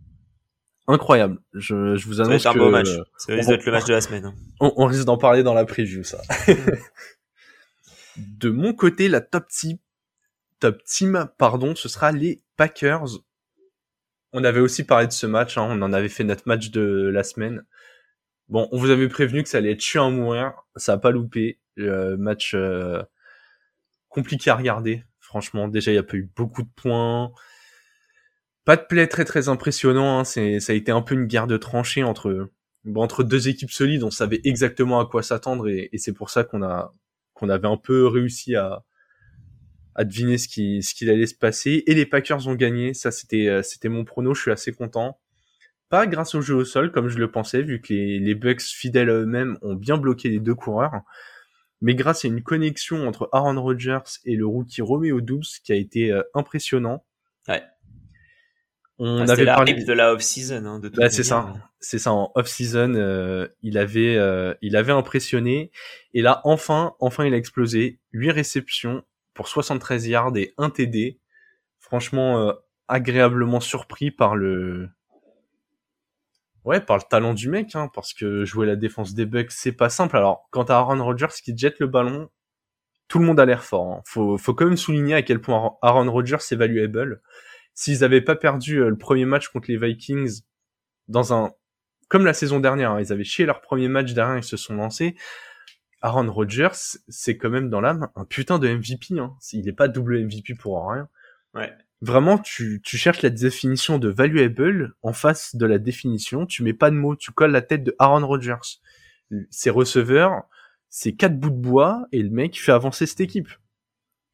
[0.87, 1.39] Incroyable.
[1.53, 2.89] Je, je vous annonce ça va être un beau match.
[3.17, 4.25] Ça risque d'être le match de la semaine.
[4.25, 4.35] Hein.
[4.59, 6.21] On, on, risque d'en parler dans la preview, ça.
[8.17, 9.77] de mon côté, la top team,
[10.59, 13.19] top team, pardon, ce sera les Packers.
[14.33, 15.57] On avait aussi parlé de ce match.
[15.57, 17.63] Hein, on en avait fait notre match de la semaine.
[18.49, 20.53] Bon, on vous avait prévenu que ça allait être chiant à mourir.
[20.75, 21.59] Ça a pas loupé.
[21.75, 23.01] Le match euh,
[24.09, 25.03] compliqué à regarder.
[25.31, 27.31] Franchement, déjà, il y a pas eu beaucoup de points.
[28.65, 30.19] Pas de play très très impressionnant.
[30.19, 30.23] Hein.
[30.25, 32.49] C'est, ça a été un peu une guerre de tranchées entre
[33.23, 34.03] deux équipes solides.
[34.03, 36.93] On savait exactement à quoi s'attendre et, c'est pour ça qu'on a
[37.33, 38.83] qu'on avait un peu réussi à
[39.99, 41.85] deviner ce qui ce qu'il allait se passer.
[41.87, 42.93] Et les Packers ont gagné.
[42.93, 44.33] Ça, c'était euh, c'était mon prono.
[44.33, 45.17] Je suis assez content.
[45.87, 49.09] Pas grâce au jeu au sol comme je le pensais, vu que les Bucks fidèles
[49.09, 51.03] à eux-mêmes ont bien bloqué les deux coureurs
[51.81, 55.75] mais grâce à une connexion entre Aaron Rodgers et le rookie Romeo Doubs qui a
[55.75, 57.03] été euh, impressionnant.
[57.47, 57.63] Ouais.
[58.99, 60.63] On ah, avait la parlé de la off-season.
[60.65, 62.11] Hein, de bah, c'est ça, c'est ça.
[62.11, 65.71] En off-season, euh, il avait, euh, il avait impressionné.
[66.13, 67.99] Et là, enfin, enfin, il a explosé.
[68.13, 71.19] 8 réceptions pour 73 yards et 1 TD.
[71.79, 72.53] Franchement,
[72.87, 74.87] agréablement surpris par le,
[76.65, 79.71] ouais, par le talent du mec, hein, parce que jouer la défense des Bucks, c'est
[79.71, 80.17] pas simple.
[80.17, 82.29] Alors, quand t'as Aaron Rodgers qui jette le ballon,
[83.07, 83.93] tout le monde a l'air fort.
[83.93, 84.01] Hein.
[84.05, 87.21] Faut, faut quand même souligner à quel point Aaron Rodgers est valuable.
[87.73, 90.41] S'ils avaient pas perdu euh, le premier match contre les Vikings
[91.07, 91.51] dans un,
[92.07, 94.75] comme la saison dernière, hein, ils avaient chié leur premier match derrière, ils se sont
[94.75, 95.15] lancés.
[96.01, 99.19] Aaron Rodgers, c'est quand même dans l'âme un putain de MVP.
[99.19, 99.35] Hein.
[99.53, 101.07] Il est pas double MVP pour rien.
[101.53, 101.71] Ouais.
[102.01, 106.45] Vraiment, tu, tu cherches la définition de valuable en face de la définition.
[106.47, 108.79] Tu mets pas de mots, tu colles la tête de Aaron Rodgers.
[109.49, 110.43] Ses receveurs,
[110.89, 113.49] c'est quatre bouts de bois et le mec fait avancer cette équipe.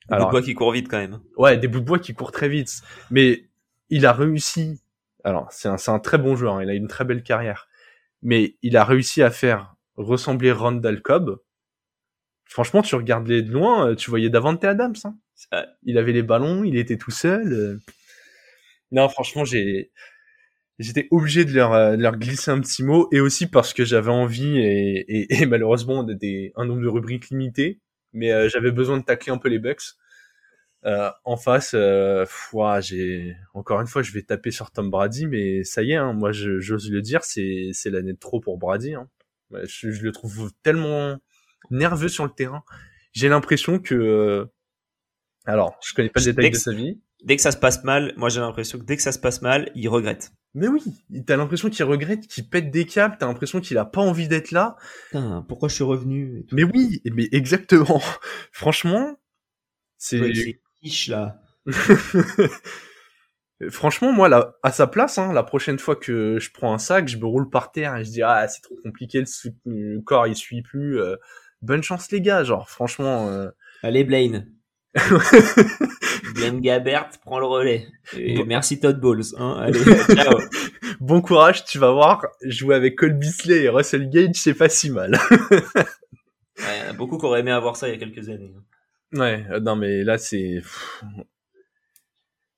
[0.09, 1.19] Des bouts de bois qui courent vite quand même.
[1.35, 2.81] Ouais, des bouts de bois qui courent très vite.
[3.11, 3.49] Mais
[3.89, 4.81] il a réussi.
[5.25, 6.55] Alors, c'est un, un très bon joueur.
[6.55, 7.67] Hein, il a une très belle carrière.
[8.21, 11.39] Mais il a réussi à faire ressembler Randall Cobb.
[12.45, 14.95] Franchement, tu regardes les de loin, euh, tu voyais Davante Adams.
[15.03, 15.15] Hein.
[15.83, 17.53] Il avait les ballons, il était tout seul.
[17.53, 17.79] Euh.
[18.91, 19.91] Non, franchement, j'ai
[20.79, 23.83] j'étais obligé de leur, euh, de leur glisser un petit mot et aussi parce que
[23.85, 27.79] j'avais envie et, malheureusement on des, un nombre de rubriques limité
[28.13, 29.95] mais euh, j'avais besoin de tacler un peu les Bucks
[31.25, 32.25] en face euh,
[32.79, 36.13] j'ai encore une fois je vais taper sur Tom Brady mais ça y est hein,
[36.13, 39.09] moi j'ose le dire c'est c'est l'année de trop pour Brady hein.
[39.51, 41.17] je, le trouve tellement
[41.71, 42.63] nerveux sur le terrain
[43.11, 44.47] j'ai l'impression que
[45.47, 48.13] alors je connais pas le détail de sa vie dès que ça se passe mal
[48.17, 50.81] moi j'ai l'impression que dès que ça se passe mal il regrette mais oui,
[51.27, 54.49] t'as l'impression qu'il regrette, qu'il pète des câbles, t'as l'impression qu'il a pas envie d'être
[54.49, 54.75] là.
[55.05, 58.01] Putain, pourquoi je suis revenu Mais oui, mais exactement.
[58.51, 59.19] Franchement,
[59.99, 60.19] c'est...
[60.19, 60.59] Ouais,
[61.09, 61.39] là.
[63.69, 67.07] Franchement, moi, là, à sa place, hein, la prochaine fois que je prends un sac,
[67.07, 69.23] je me roule par terre et je dis ah c'est trop compliqué,
[69.65, 70.99] le, corps il suit plus.
[70.99, 71.17] Euh,
[71.61, 73.29] bonne chance les gars, genre franchement.
[73.29, 73.49] Euh...
[73.83, 74.51] Allez Blaine.
[76.33, 77.87] Glenn Gabert prend le relais.
[78.15, 79.23] Et merci Todd Bowles.
[79.37, 79.57] Hein.
[79.59, 79.79] Allez,
[80.15, 80.39] ciao.
[80.99, 82.25] bon courage, tu vas voir.
[82.43, 85.17] Jouer avec Cole Beasley et Russell Gage, c'est pas si mal.
[86.59, 88.53] ouais, beaucoup qui auraient aimé avoir ça il y a quelques années.
[88.55, 88.63] Hein.
[89.19, 90.61] Ouais, euh, non mais là c'est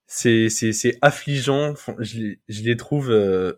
[0.07, 1.75] c'est c'est c'est affligeant.
[1.99, 3.53] Je les, je les trouve euh...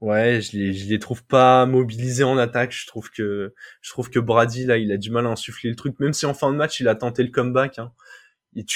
[0.00, 2.72] ouais, je les je les trouve pas mobilisés en attaque.
[2.72, 5.76] Je trouve que je trouve que Brady là, il a du mal à insuffler le
[5.76, 5.98] truc.
[6.00, 7.78] Même si en fin de match, il a tenté le comeback.
[7.78, 7.92] Hein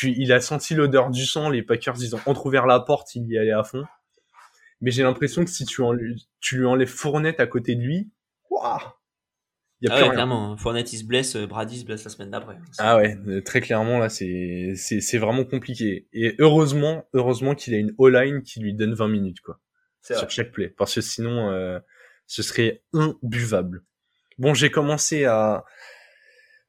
[0.02, 3.38] il a senti l'odeur du sang, les Packers, ils ont entrouvert la porte, il y
[3.38, 3.84] allait à fond.
[4.80, 5.94] Mais j'ai l'impression que si tu, en,
[6.40, 8.10] tu lui enlèves Fournette à côté de lui,
[8.50, 8.78] waouh
[9.82, 10.52] il y a ah ouais, clairement.
[10.52, 10.56] Hein.
[10.58, 12.58] Fournette, il se blesse, euh, Brady se blesse la semaine d'après.
[12.76, 16.06] Ah ouais, euh, très clairement, là, c'est, c'est, c'est vraiment compliqué.
[16.12, 19.58] Et heureusement, heureusement qu'il a une O-line qui lui donne 20 minutes, quoi.
[20.02, 20.68] Sur chaque play.
[20.68, 21.78] Parce que sinon, euh,
[22.26, 23.84] ce serait imbuvable.
[24.38, 25.64] Bon, j'ai commencé à,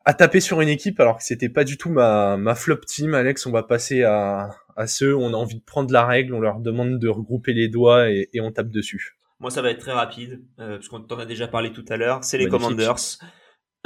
[0.06, 3.14] à taper sur une équipe alors que c'était pas du tout ma, ma flop team,
[3.14, 3.46] Alex.
[3.46, 6.40] On va passer à, à ceux où on a envie de prendre la règle, on
[6.40, 9.18] leur demande de regrouper les doigts et, et on tape dessus.
[9.40, 11.98] Moi, ça va être très rapide, euh, parce qu'on t'en a déjà parlé tout à
[11.98, 12.24] l'heure.
[12.24, 13.18] C'est les Commanders.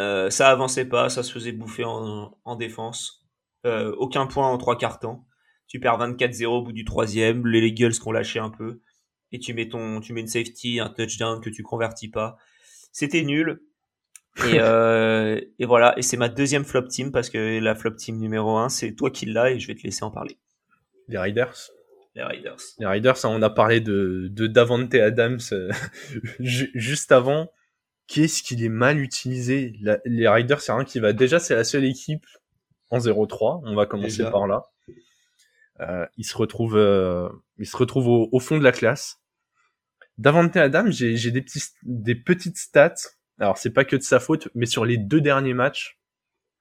[0.02, 3.26] Euh, ça avançait pas, ça se faisait bouffer en, en défense.
[3.66, 5.26] Euh, aucun point en trois quarts temps.
[5.68, 7.48] Tu perds 24-0 au bout du troisième.
[7.48, 8.82] Les Eagles qui ont lâché un peu.
[9.36, 12.38] Et tu mets ton, tu mets une safety, un touchdown que tu convertis pas.
[12.94, 13.62] C'était nul.
[14.38, 18.18] Et, euh, et voilà, et c'est ma deuxième flop team parce que la flop team
[18.18, 20.38] numéro un, c'est toi qui l'as et je vais te laisser en parler.
[21.10, 21.70] Les Riders.
[22.16, 22.56] Les Riders.
[22.80, 25.70] Les Riders, on a parlé de, de Davante Adams euh,
[26.40, 27.52] juste avant.
[28.08, 29.74] Qu'est-ce qu'il est mal utilisé?
[30.06, 32.26] Les Riders, c'est un qui va déjà, c'est la seule équipe
[32.90, 33.64] en 0-3.
[33.66, 34.64] On va commencer par là.
[35.82, 39.20] Euh, il se retrouve, euh, il se retrouve au, au, fond de la classe.
[40.18, 41.44] Davante Adams, j'ai des
[41.84, 42.96] des petites stats
[43.40, 46.00] alors c'est pas que de sa faute, mais sur les deux derniers matchs,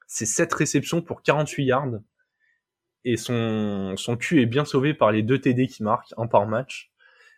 [0.06, 2.00] c'est 7 réceptions pour 48 yards.
[3.04, 6.46] Et son, son cul est bien sauvé par les deux TD qui marquent, un par
[6.46, 6.90] match.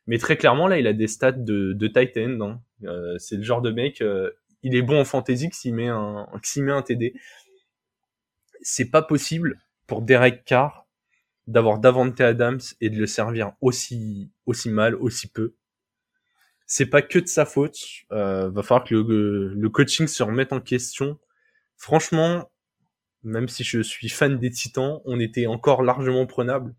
[0.07, 2.41] Mais très clairement, là, il a des stats de, de tight end.
[2.41, 2.61] Hein.
[2.85, 4.31] Euh, c'est le genre de mec, euh,
[4.63, 6.27] il est bon en fantasy s'il met un,
[6.57, 7.15] met un TD.
[8.63, 10.87] C'est pas possible pour Derek Carr
[11.47, 15.55] d'avoir Davante Adams et de le servir aussi, aussi mal, aussi peu
[16.67, 17.79] c'est pas que de sa faute.
[18.13, 21.19] Euh, va falloir que le, le, coaching se remette en question.
[21.77, 22.51] Franchement,
[23.23, 26.75] même si je suis fan des Titans, on était encore largement prenable.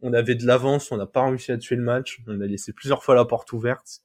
[0.00, 2.20] On avait de l'avance, on n'a pas réussi à tuer le match.
[2.26, 4.00] On a laissé plusieurs fois la porte ouverte.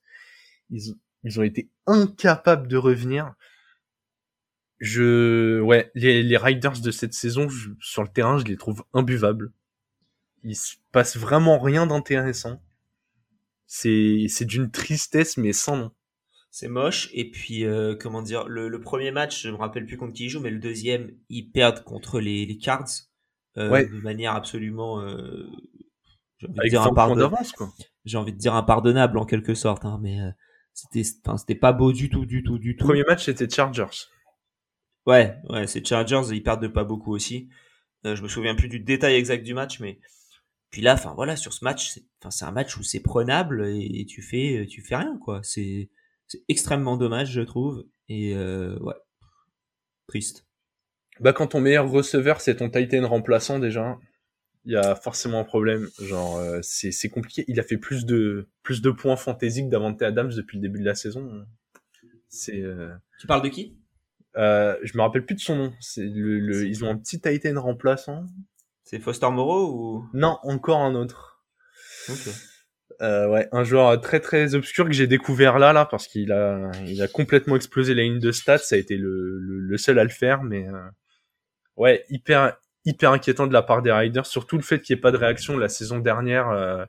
[0.69, 3.33] Ils, ils ont été incapables de revenir.
[4.79, 7.47] Je, ouais, les, les Riders de cette saison
[7.79, 9.51] sur le terrain, je les trouve imbuvables.
[10.43, 12.61] Il se passe vraiment rien d'intéressant
[13.65, 15.91] c'est c'est d'une tristesse mais sans nom.
[16.51, 19.97] C'est moche et puis euh, comment dire le, le, premier match je me rappelle plus
[19.97, 22.87] contre qui ils jouent mais le deuxième ils perdent contre les, les Cards
[23.57, 25.47] euh, de manière absolument euh,
[26.37, 27.73] j'ai envie, de dire 20 points impardon- d'avance, quoi.
[28.05, 30.17] j'ai envie de dire impardonnable en quelque sorte, hein, mais
[30.73, 32.85] c'était, c'était pas beau du tout, du tout, du tout.
[32.85, 34.07] Premier match, c'était Chargers.
[35.05, 37.49] Ouais, ouais, c'est Chargers, ils perdent de pas beaucoup aussi.
[38.03, 39.99] Je me souviens plus du détail exact du match, mais
[40.73, 43.63] puis là, enfin voilà, sur ce match, c'est, enfin c'est un match où c'est prenable
[43.67, 45.39] et tu fais, tu fais rien quoi.
[45.43, 45.91] C'est,
[46.27, 47.85] c'est extrêmement dommage, je trouve.
[48.09, 48.95] Et euh, ouais,
[50.07, 50.47] triste.
[51.19, 53.99] Bah, quand ton meilleur receveur, c'est ton Titan remplaçant, déjà,
[54.65, 55.87] il y a forcément un problème.
[56.01, 57.45] Genre, euh, c'est, c'est compliqué.
[57.47, 60.79] Il a fait plus de, plus de points fantasy que Davante Adams depuis le début
[60.79, 61.45] de la saison.
[62.29, 63.77] C'est, euh, Tu parles de qui?
[64.37, 65.73] euh, je me rappelle plus de son nom.
[65.81, 68.25] C'est le, le, ils ont un petit Titan remplaçant.
[68.83, 70.09] C'est Foster Moreau ou?
[70.13, 71.43] Non, encore un autre.
[72.09, 72.29] Ok.
[73.01, 76.69] Euh, ouais, un joueur très très obscur que j'ai découvert là, là, parce qu'il a,
[76.85, 78.59] il a complètement explosé la ligne de stats.
[78.59, 80.87] Ça a été le, le, le seul à le faire, mais euh,
[81.75, 85.01] ouais, hyper hyper inquiétant de la part des Riders, surtout le fait qu'il n'y ait
[85.01, 86.49] pas de réaction la saison dernière.
[86.49, 86.85] euh,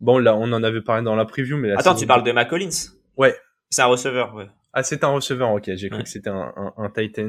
[0.00, 2.32] bon, là, on en avait parlé dans la preview, mais la Attends, tu parles de
[2.32, 2.68] McCollins
[3.16, 3.34] Ouais.
[3.70, 4.48] C'est un receveur, ouais.
[4.74, 5.70] Ah, c'est un receveur, ok.
[5.74, 6.04] J'ai cru Ouais.
[6.04, 7.28] que c'était un, un, un Titan.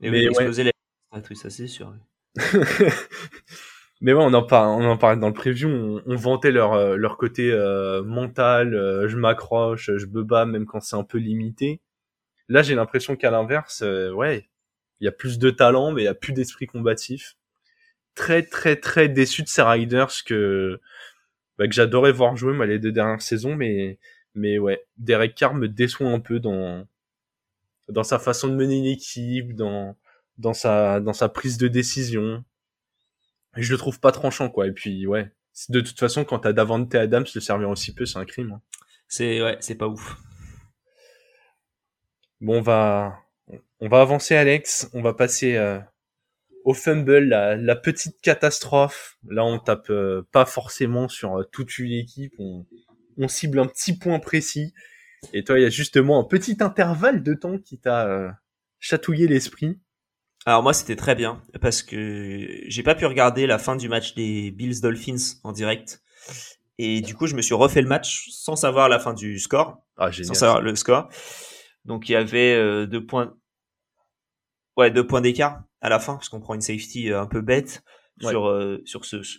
[0.00, 0.64] Mais, Mais oui, ouais.
[0.64, 0.70] les...
[1.10, 1.92] Ah, tout ça, c'est sûr.
[4.00, 5.68] Mais ouais, on en parle, dans le preview,
[6.06, 10.66] on, vantait leur euh, leur côté euh, mental, euh, je m'accroche, je me bats même
[10.66, 11.80] quand c'est un peu limité.
[12.48, 14.48] Là, j'ai l'impression qu'à l'inverse, ouais,
[15.00, 17.36] il y a plus de talent, mais il y a plus d'esprit combatif.
[18.14, 20.80] Très très très déçu de ces Riders que
[21.58, 23.98] bah, que j'adorais voir jouer moi les deux dernières saisons, mais
[24.34, 26.86] mais ouais, Derek Carr me déçoit un peu dans
[27.88, 29.96] dans sa façon de mener une équipe, dans
[30.38, 32.44] dans sa dans sa prise de décision.
[33.56, 34.66] Et je le trouve pas tranchant quoi.
[34.66, 35.30] Et puis ouais,
[35.68, 38.52] de toute façon quand t'as Davante Adams le servir aussi peu, c'est un crime.
[38.52, 38.62] hein.
[39.08, 40.16] C'est ouais, c'est pas ouf.
[42.40, 43.18] Bon, on va
[43.80, 45.80] on va avancer Alex, on va passer euh,
[46.64, 49.16] au fumble, la, la petite catastrophe.
[49.28, 52.66] Là, on tape euh, pas forcément sur euh, toute une équipe, on,
[53.16, 54.74] on cible un petit point précis.
[55.32, 58.38] Et toi, il y a justement un petit intervalle de temps qui t'a
[58.78, 59.80] chatouillé l'esprit.
[60.48, 64.14] Alors moi c'était très bien parce que j'ai pas pu regarder la fin du match
[64.14, 66.02] des Bills Dolphins en direct
[66.78, 69.76] et du coup je me suis refait le match sans savoir la fin du score,
[69.98, 71.10] Ah, sans savoir le score.
[71.84, 73.34] Donc il y avait euh, deux points,
[74.78, 77.42] ouais deux points d'écart à la fin parce qu'on prend une safety euh, un peu
[77.42, 77.82] bête
[78.22, 78.30] Ouais.
[78.30, 79.38] sur euh, sur ce ce,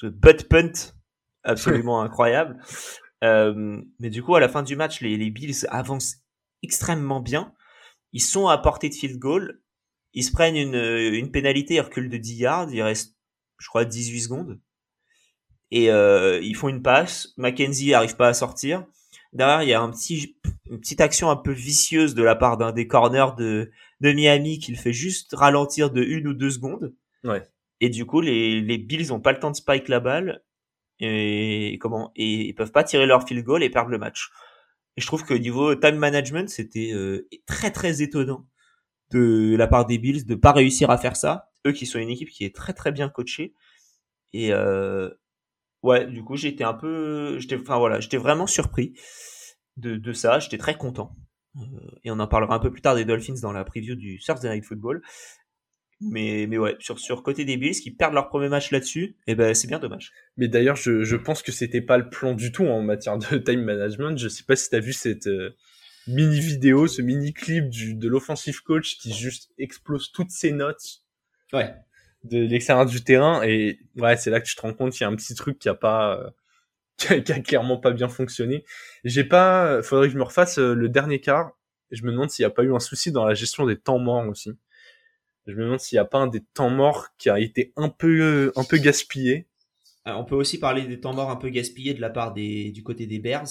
[0.00, 0.72] ce butt punt
[1.42, 2.56] absolument incroyable.
[3.22, 6.16] Euh, mais du coup à la fin du match les, les Bills avancent
[6.62, 7.52] extrêmement bien.
[8.14, 9.60] Ils sont à portée de field goal
[10.18, 13.16] ils se prennent une, une pénalité, ils reculent de 10 yards, il reste,
[13.58, 14.60] je crois, 18 secondes.
[15.70, 18.84] Et euh, ils font une passe, Mackenzie arrive pas à sortir.
[19.32, 20.36] Derrière, il y a un petit,
[20.68, 24.58] une petite action un peu vicieuse de la part d'un des corners de, de Miami
[24.58, 26.92] qui le fait juste ralentir de une ou deux secondes.
[27.22, 27.46] Ouais.
[27.80, 30.42] Et du coup, les, les Bills ont pas le temps de spike la balle
[30.98, 34.30] et comment et ils peuvent pas tirer leur field goal et perdre le match.
[34.96, 38.48] Et je trouve que niveau time management, c'était euh, très très étonnant
[39.10, 41.50] de la part des Bills de pas réussir à faire ça.
[41.66, 43.54] Eux qui sont une équipe qui est très très bien coachée.
[44.32, 45.10] Et euh,
[45.82, 48.94] ouais, du coup j'étais un peu, j'étais, enfin voilà, j'étais vraiment surpris
[49.76, 50.38] de, de ça.
[50.38, 51.16] J'étais très content.
[51.56, 51.62] Euh,
[52.04, 54.50] et on en parlera un peu plus tard des Dolphins dans la preview du Thursday
[54.50, 55.02] Night Football.
[56.00, 59.34] Mais mais ouais, sur sur côté des Bills qui perdent leur premier match là-dessus, et
[59.34, 60.12] ben c'est bien dommage.
[60.36, 63.38] Mais d'ailleurs, je, je pense que c'était pas le plan du tout en matière de
[63.44, 64.16] time management.
[64.16, 65.56] Je sais pas si t'as vu cette euh,
[66.08, 71.02] mini vidéo, ce mini clip du, de l'offensive coach qui juste explose toutes ses notes
[71.52, 71.74] Ouais.
[72.24, 75.04] de l'extérieur du terrain et ouais, c'est là que tu te rends compte qu'il y
[75.04, 76.30] a un petit truc qui a pas, euh,
[76.98, 78.64] qui, a, qui a clairement pas bien fonctionné.
[79.04, 81.52] J'ai pas, faudrait que je me refasse euh, le dernier quart.
[81.90, 83.98] Je me demande s'il y a pas eu un souci dans la gestion des temps
[83.98, 84.52] morts aussi.
[85.46, 87.88] Je me demande s'il y a pas un des temps morts qui a été un
[87.88, 89.46] peu, un peu gaspillé.
[90.04, 92.70] Alors, on peut aussi parler des temps morts un peu gaspillés de la part des,
[92.72, 93.46] du côté des Bears.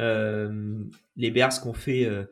[0.00, 0.82] Euh,
[1.16, 2.24] les Bears qui ont fait, euh,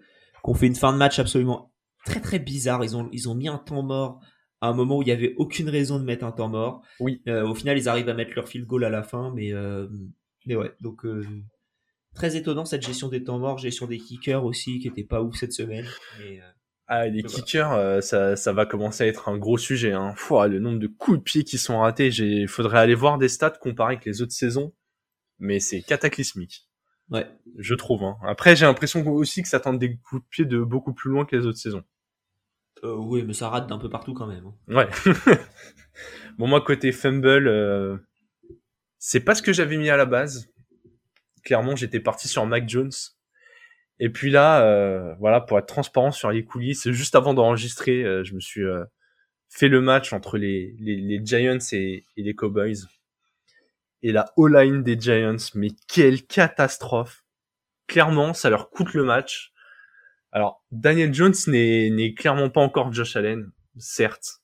[0.54, 1.72] fait une fin de match absolument
[2.04, 2.82] très très bizarre.
[2.82, 4.20] Ils ont, ils ont mis un temps mort
[4.60, 6.82] à un moment où il y avait aucune raison de mettre un temps mort.
[7.00, 7.22] Oui.
[7.28, 9.86] Euh, au final, ils arrivent à mettre leur field goal à la fin, mais, euh,
[10.46, 10.72] mais ouais.
[10.80, 11.24] Donc, euh,
[12.14, 15.36] très étonnant cette gestion des temps morts, gestion des kickers aussi, qui était pas ouf
[15.36, 15.86] cette semaine.
[16.18, 16.40] Mais,
[16.88, 19.92] Ah, les kickers, ça, ça va commencer à être un gros sujet.
[19.92, 20.14] Hein.
[20.30, 23.50] Le nombre de coups de pied qui sont ratés, j'ai, faudrait aller voir des stats
[23.50, 24.72] comparés avec les autres saisons,
[25.38, 26.67] mais c'est cataclysmique,
[27.10, 27.26] ouais.
[27.56, 28.02] je trouve.
[28.04, 28.16] Hein.
[28.26, 31.24] Après, j'ai l'impression aussi que ça tente des coups de pied de beaucoup plus loin
[31.24, 31.84] que les autres saisons.
[32.84, 34.46] Euh, oui, mais ça rate d'un peu partout quand même.
[34.46, 34.74] hein.
[34.74, 34.88] Ouais.
[36.38, 37.96] bon, moi, côté fumble, euh,
[38.98, 40.48] c'est pas ce que j'avais mis à la base.
[41.44, 42.92] Clairement, j'étais parti sur Mac Jones.
[44.00, 48.22] Et puis là, euh, voilà, pour être transparent sur les coulisses, juste avant d'enregistrer, euh,
[48.22, 48.84] je me suis euh,
[49.48, 52.76] fait le match entre les, les, les Giants et, et les Cowboys.
[54.02, 57.24] Et la O-line des Giants, mais quelle catastrophe.
[57.86, 59.52] Clairement, ça leur coûte le match.
[60.30, 64.42] Alors, Daniel Jones n'est clairement pas encore Josh Allen, certes,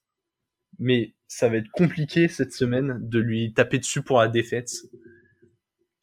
[0.78, 4.70] mais ça va être compliqué cette semaine de lui taper dessus pour la défaite.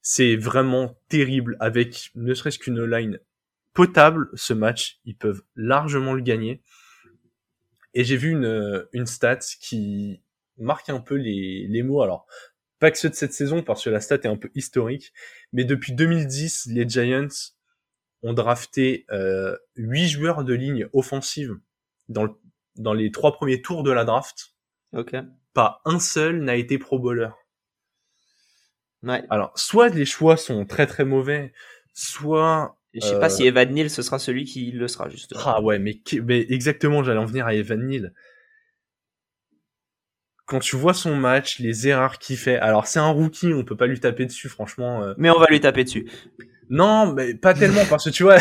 [0.01, 3.19] C'est vraiment terrible avec ne serait-ce qu'une line
[3.73, 6.61] potable ce match, ils peuvent largement le gagner.
[7.93, 10.21] Et j'ai vu une, une stat qui
[10.57, 12.01] marque un peu les, les mots.
[12.01, 12.27] Alors,
[12.81, 15.13] pas que ceux de cette saison, parce que la stat est un peu historique,
[15.53, 17.27] mais depuis 2010, les Giants
[18.23, 21.59] ont drafté euh, 8 joueurs de ligne offensive
[22.09, 22.31] dans, le,
[22.77, 24.55] dans les trois premiers tours de la draft.
[24.93, 25.15] Ok.
[25.53, 27.29] Pas un seul n'a été pro bowler.
[29.03, 29.23] Ouais.
[29.29, 31.53] Alors, soit les choix sont très très mauvais,
[31.93, 32.79] soit...
[32.95, 35.39] Je sais pas si Evan Neal ce sera celui qui le sera justement.
[35.45, 38.13] Ah ouais, mais, mais exactement, j'allais en venir à Evan Neal
[40.51, 43.77] quand tu vois son match, les erreurs qu'il fait, alors c'est un rookie, on peut
[43.77, 45.01] pas lui taper dessus, franchement.
[45.01, 45.13] Euh...
[45.17, 46.11] Mais on va lui taper dessus.
[46.69, 48.35] Non, mais pas tellement parce que tu vois,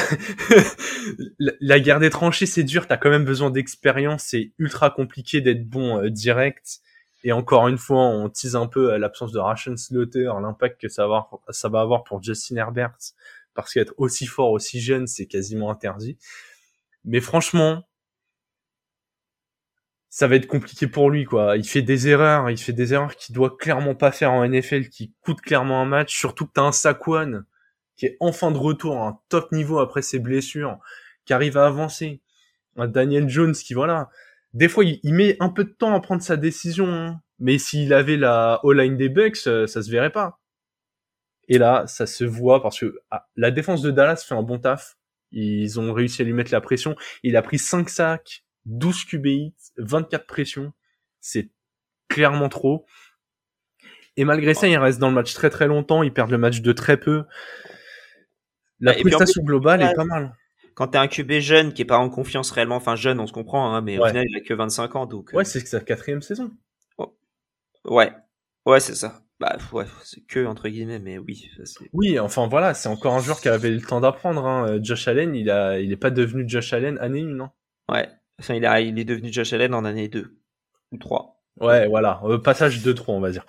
[1.38, 5.68] la guerre des tranchées c'est dur, t'as quand même besoin d'expérience, c'est ultra compliqué d'être
[5.68, 6.80] bon euh, direct.
[7.22, 11.06] Et encore une fois, on tease un peu l'absence de Ration Slaughter, l'impact que ça
[11.06, 12.96] va, avoir, ça va avoir pour Justin Herbert,
[13.54, 16.18] parce qu'être aussi fort, aussi jeune, c'est quasiment interdit.
[17.04, 17.84] Mais franchement,
[20.10, 21.56] ça va être compliqué pour lui quoi.
[21.56, 24.88] Il fait des erreurs, il fait des erreurs qu'il doit clairement pas faire en NFL,
[24.88, 26.18] qui coûtent clairement un match.
[26.18, 27.44] Surtout que t'as un Saquon
[27.96, 30.78] qui est enfin de retour à un top niveau après ses blessures,
[31.24, 32.20] qui arrive à avancer.
[32.76, 34.10] Un Daniel Jones qui voilà,
[34.52, 37.20] des fois il, met un peu de temps à prendre sa décision, hein.
[37.38, 40.40] mais s'il avait la O-line des Bucks, euh, ça se verrait pas.
[41.48, 44.58] Et là, ça se voit parce que ah, la défense de Dallas fait un bon
[44.58, 44.96] taf.
[45.32, 46.96] Ils ont réussi à lui mettre la pression.
[47.22, 49.26] Il a pris 5 sacs 12 QB
[49.78, 50.72] 24 pressions,
[51.20, 51.50] c'est
[52.08, 52.86] clairement trop.
[54.16, 56.60] Et malgré ça, il reste dans le match très très longtemps, ils perdent le match
[56.60, 57.24] de très peu.
[58.80, 60.36] La prestation globale est pas mal.
[60.74, 63.32] Quand t'es un QB jeune qui est pas en confiance réellement, enfin jeune, on se
[63.32, 65.32] comprend, hein, mais au final il a que 25 ans, donc.
[65.32, 66.50] Euh, ouais, c'est sa quatrième saison.
[67.84, 68.12] Ouais,
[68.66, 69.22] ouais, c'est ça.
[69.38, 71.50] Bah ouais, c'est que entre guillemets, mais oui.
[71.94, 74.44] oui, enfin voilà, c'est encore un joueur qui avait le temps d'apprendre.
[74.44, 74.78] Hein.
[74.82, 77.52] Josh Allen, il a, il est pas devenu Josh Allen année 1 hein.
[77.88, 78.08] Ouais,
[78.40, 80.36] Enfin, il, a, il est devenu Josh Allen en année 2
[80.92, 81.40] ou 3.
[81.60, 83.44] Ouais, voilà, euh, passage 2-3, on va dire.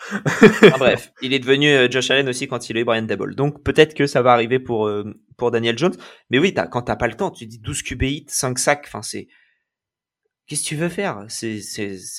[0.77, 3.36] bref, il est devenu euh, Josh Allen aussi quand il est Brian Dable.
[3.36, 5.06] Donc peut-être que ça va arriver pour euh,
[5.38, 5.95] pour Daniel Jones.
[6.30, 8.84] Mais oui, as, quand t'as pas le temps, tu dis 12 QB hits, 5 sacs,
[8.86, 9.27] enfin c'est...
[10.45, 11.23] Qu'est-ce que tu veux faire?
[11.30, 11.62] C'est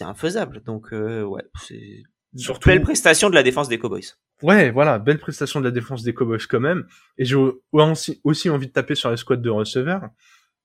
[0.01, 0.63] infaisable.
[0.65, 2.03] Donc ouais, c'est...
[2.35, 2.71] Surtout...
[2.71, 4.15] Belle prestation de la défense des Cowboys.
[4.41, 6.87] Ouais, voilà, belle prestation de la défense des Cowboys quand même.
[7.19, 7.37] Et j'ai
[7.73, 10.09] aussi, aussi envie de taper sur les squads de receveurs.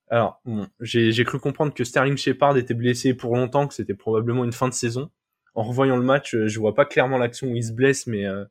[0.09, 0.41] Alors,
[0.79, 4.69] j'ai cru comprendre que Sterling Shepard était blessé pour longtemps, que c'était probablement une fin
[4.69, 5.09] de saison.
[5.53, 8.25] En revoyant le match, euh, je vois pas clairement l'action où il se blesse, mais
[8.25, 8.45] euh,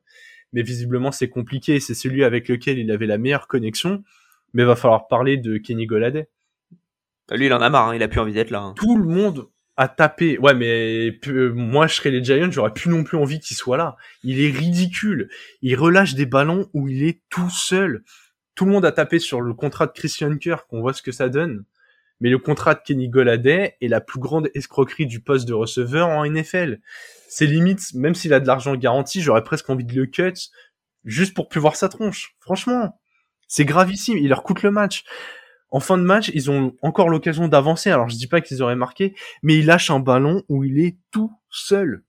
[0.51, 1.79] mais visiblement c'est compliqué.
[1.79, 4.03] C'est celui avec lequel il avait la meilleure connexion.
[4.53, 6.27] Mais va falloir parler de Kenny Goladay.
[7.31, 8.61] Lui, il en a marre, hein, il a plus envie d'être là.
[8.61, 8.73] Hein.
[8.77, 10.37] Tout le monde a tapé.
[10.39, 11.17] Ouais, mais
[11.53, 13.97] moi, je serais les Giants, j'aurais plus non plus envie qu'il soit là.
[14.23, 15.29] Il est ridicule.
[15.61, 18.03] Il relâche des ballons où il est tout seul
[18.57, 21.11] tout le monde a tapé sur le contrat de Christian Kirk, on voit ce que
[21.11, 21.63] ça donne.
[22.19, 26.09] Mais le contrat de Kenny Goladay est la plus grande escroquerie du poste de receveur
[26.09, 26.79] en NFL.
[27.29, 30.33] C'est limite, même s'il a de l'argent garanti, j'aurais presque envie de le cut
[31.05, 32.35] juste pour plus voir sa tronche.
[32.39, 32.99] Franchement,
[33.47, 34.17] c'est gravissime.
[34.17, 35.03] Il leur coûte le match.
[35.69, 37.91] En fin de match, ils ont encore l'occasion d'avancer.
[37.91, 40.97] Alors, je dis pas qu'ils auraient marqué, mais il lâche un ballon où il est
[41.11, 42.03] tout seul.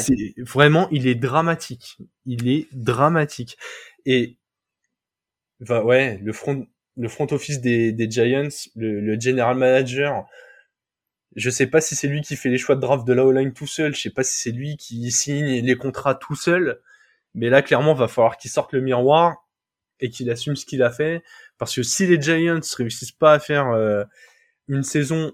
[0.00, 1.98] C'est vraiment, il est dramatique.
[2.24, 3.56] Il est dramatique.
[4.04, 4.36] Et
[5.60, 6.66] ouais, le front,
[6.96, 10.26] le front office des, des Giants, le, le, general manager,
[11.34, 13.52] je sais pas si c'est lui qui fait les choix de draft de la O-line
[13.52, 16.80] tout seul, je sais pas si c'est lui qui signe les contrats tout seul,
[17.34, 19.46] mais là, clairement, va falloir qu'il sorte le miroir
[20.00, 21.22] et qu'il assume ce qu'il a fait,
[21.58, 24.04] parce que si les Giants réussissent pas à faire euh,
[24.68, 25.32] une saison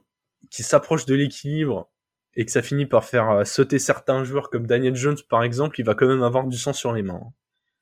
[0.50, 1.90] qui s'approche de l'équilibre
[2.34, 5.80] et que ça finit par faire euh, sauter certains joueurs comme Daniel Jones par exemple,
[5.80, 7.20] il va quand même avoir du sang sur les mains.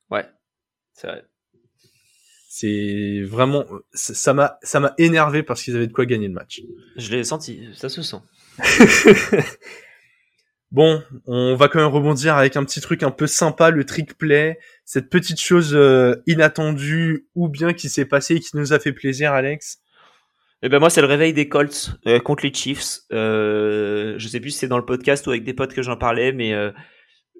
[0.09, 0.25] Ouais,
[0.93, 1.25] c'est vrai.
[2.53, 6.61] C'est vraiment, ça m'a, ça m'a énervé parce qu'ils avaient de quoi gagner le match.
[6.97, 8.17] Je l'ai senti, ça se sent.
[10.71, 14.17] bon, on va quand même rebondir avec un petit truc un peu sympa, le trick
[14.17, 18.79] play, cette petite chose euh, inattendue ou bien qui s'est passée et qui nous a
[18.79, 19.79] fait plaisir, Alex?
[20.61, 22.99] Eh ben moi c'est le réveil des Colts euh, contre les Chiefs.
[23.13, 25.95] Euh, je sais plus si c'est dans le podcast ou avec des potes que j'en
[25.95, 26.69] parlais, mais euh,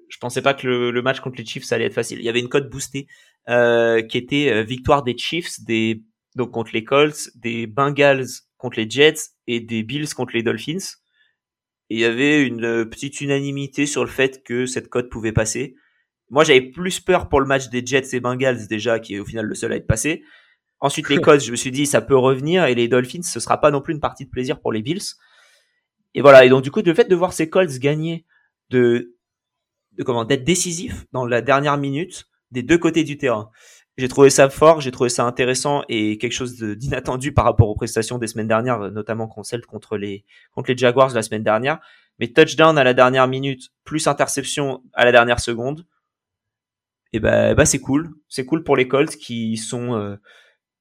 [0.08, 2.18] je pensais pas que le, match contre les Chiefs ça allait être facile.
[2.18, 3.08] Il y avait une cote boostée
[3.48, 6.04] euh, qui était euh, victoire des Chiefs, des
[6.36, 8.26] donc contre les Colts, des Bengals
[8.56, 10.96] contre les Jets et des Bills contre les Dolphins.
[11.90, 15.74] Et il y avait une petite unanimité sur le fait que cette cote pouvait passer.
[16.30, 19.26] moi j'avais plus peur pour le match des Jets et Bengals déjà, qui est au
[19.26, 20.22] final le seul à être passé.
[20.80, 23.60] Ensuite les Colts, je me suis dit ça peut revenir et les Dolphins, ce sera
[23.60, 25.16] pas non plus une partie de plaisir pour les Bills.
[26.14, 26.44] Et voilà.
[26.44, 28.24] Et donc du coup, le fait de voir ces Colts gagner,
[28.70, 29.16] de,
[29.92, 33.50] de comment d'être décisif dans la dernière minute des deux côtés du terrain.
[33.98, 37.74] J'ai trouvé ça fort, j'ai trouvé ça intéressant et quelque chose d'inattendu par rapport aux
[37.74, 41.78] prestations des semaines dernières, notamment celle contre les contre les Jaguars la semaine dernière.
[42.18, 45.84] Mais touchdown à la dernière minute plus interception à la dernière seconde,
[47.12, 50.16] et ben bah, c'est cool, c'est cool pour les Colts qui sont euh,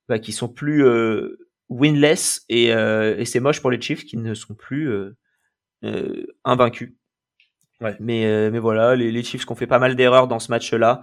[0.08, 4.18] bah, qui sont plus euh, winless et, euh, et c'est moche pour les Chiefs qui
[4.18, 4.90] ne sont plus
[6.46, 6.94] invaincus.
[7.82, 7.98] Ouais.
[8.00, 11.02] Mais mais voilà, les, les Chiefs qui ont fait pas mal d'erreurs dans ce match-là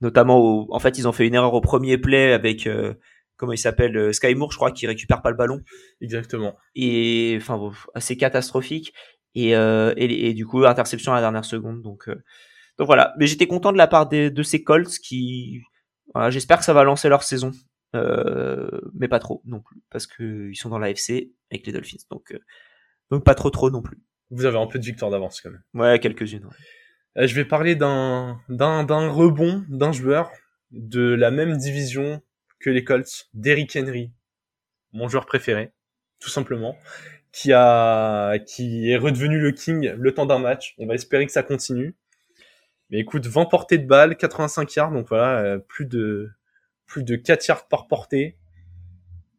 [0.00, 2.94] notamment au, en fait ils ont fait une erreur au premier play avec euh,
[3.40, 5.60] comment il s'appelle euh, Sky Moore je crois qui récupère pas le ballon.
[6.00, 6.56] Exactement.
[6.74, 7.58] Et enfin
[7.94, 8.92] assez catastrophique.
[9.34, 11.82] Et, euh, et, et, du coup interception à la dernière seconde.
[11.82, 12.22] Donc euh,
[12.78, 13.14] donc voilà.
[13.18, 15.62] Mais j'étais content de la part de, de ces Colts qui
[16.14, 17.52] voilà, j'espère que ça va lancer leur saison.
[17.94, 19.82] Mais pas trop non plus.
[19.90, 22.04] Parce que ils sont dans la FC avec les Dolphins.
[22.10, 22.36] Donc
[23.10, 23.98] donc pas trop trop non plus.
[24.30, 25.62] Vous avez un peu de victoire d'avance quand même.
[25.74, 26.56] Ouais quelques-unes ouais.
[27.16, 30.30] Euh, je vais parler d'un d'un d'un rebond d'un joueur
[30.70, 32.22] de la même division
[32.60, 34.12] que les Colts, Derrick Henry,
[34.92, 35.72] mon joueur préféré,
[36.20, 36.76] tout simplement,
[37.32, 40.74] qui a qui est redevenu le king le temps d'un match.
[40.78, 41.96] On va espérer que ça continue.
[42.90, 46.30] Mais écoute, 20 portées de balles, 85 yards, donc voilà, euh, plus de
[46.86, 48.36] plus de 4 yards par portée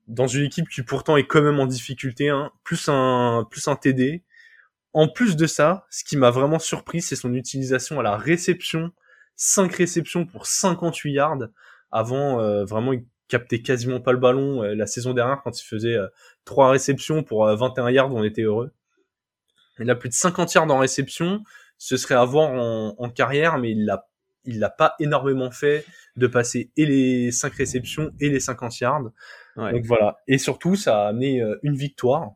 [0.08, 3.76] dans une équipe qui pourtant est quand même en difficulté, hein, plus un plus un
[3.76, 4.24] TD,
[4.94, 8.92] en plus de ça, ce qui m'a vraiment surpris, c'est son utilisation à la réception.
[9.38, 11.48] 5 réceptions pour 58 yards.
[11.92, 14.62] Avant, euh, vraiment, il captait quasiment pas le ballon.
[14.62, 16.08] Euh, la saison dernière, quand il faisait euh,
[16.46, 18.72] 3 réceptions pour 21 euh, yards, on était heureux.
[19.80, 21.42] Il a plus de 50 yards en réception.
[21.78, 24.06] Ce serait à voir en, en carrière, mais il l'a
[24.44, 25.86] il l'a pas énormément fait
[26.16, 29.12] de passer et les 5 réceptions et les 50 yards.
[29.56, 29.72] Ouais.
[29.72, 30.18] Donc voilà.
[30.28, 32.32] Et surtout, ça a amené une victoire.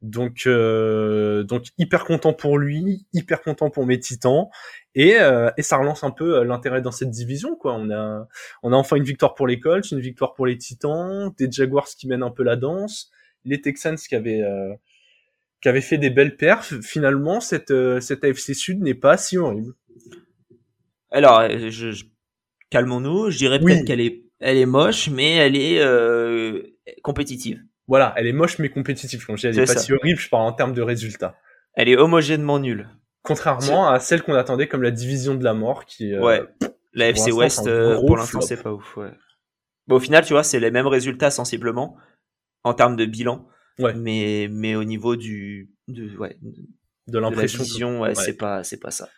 [0.00, 4.46] Donc, euh, donc hyper content pour lui, hyper content pour mes Titans,
[4.94, 7.74] et, euh, et ça relance un peu euh, l'intérêt dans cette division, quoi.
[7.74, 8.28] On a,
[8.62, 11.88] on a enfin une victoire pour les Colts, une victoire pour les Titans, des Jaguars
[11.88, 13.10] qui mènent un peu la danse,
[13.44, 14.72] les Texans qui avaient, euh,
[15.60, 16.74] qui avaient fait des belles perfs.
[16.80, 19.74] Finalement, cette, euh, cette AFC Sud n'est pas si horrible.
[21.10, 22.04] Alors, euh, je, je...
[22.70, 23.30] calmons-nous.
[23.30, 23.84] Je dirais peut-être Oui.
[23.84, 26.62] qu'elle est, elle est moche, mais elle est euh,
[27.02, 27.60] compétitive.
[27.88, 29.26] Voilà, elle est moche mais compétitive.
[29.26, 29.84] Comme je dis, elle est C'est pas ça.
[29.86, 31.36] si horrible, je parle en termes de résultats.
[31.74, 32.88] Elle est homogènement nulle.
[33.22, 36.42] Contrairement à celle qu'on attendait comme la division de la mort, qui euh, Ouais.
[36.94, 38.96] La FC West, euh, pour l'instant, c'est pas ouf.
[38.96, 39.10] Ouais.
[39.86, 41.96] Bon, au final, tu vois, c'est les mêmes résultats sensiblement
[42.64, 43.46] en termes de bilan,
[43.78, 43.94] Ouais.
[43.94, 46.36] mais mais au niveau du de, ouais,
[47.06, 47.62] de l'impression.
[47.62, 48.14] vision, ouais, ouais.
[48.14, 49.08] c'est pas c'est pas ça.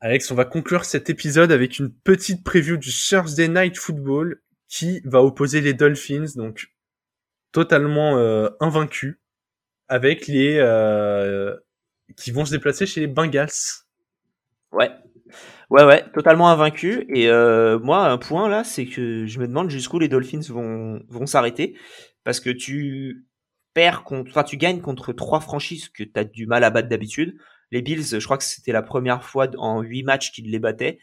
[0.00, 5.00] Alex, on va conclure cet épisode avec une petite preview du Thursday Night Football qui
[5.04, 6.68] va opposer les Dolphins, donc
[7.52, 9.16] totalement euh, invaincus,
[9.88, 11.56] avec les euh,
[12.16, 13.50] qui vont se déplacer chez les Bengals.
[14.72, 14.90] Ouais.
[15.70, 17.06] Ouais, ouais, totalement invaincu.
[17.14, 21.02] Et euh, moi, un point là, c'est que je me demande jusqu'où les Dolphins vont,
[21.08, 21.76] vont s'arrêter.
[22.24, 23.26] Parce que tu
[23.74, 26.88] perds contre, enfin, tu gagnes contre trois franchises que tu as du mal à battre
[26.88, 27.36] d'habitude.
[27.70, 30.98] Les Bills, je crois que c'était la première fois en huit matchs qu'ils les battaient.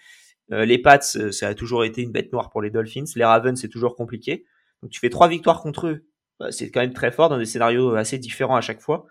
[0.52, 3.06] Euh, les Pats, ça a toujours été une bête noire pour les Dolphins.
[3.16, 4.46] Les Ravens, c'est toujours compliqué.
[4.82, 6.06] Donc tu fais trois victoires contre eux.
[6.40, 9.06] Bah, c'est quand même très fort dans des scénarios assez différents à chaque fois.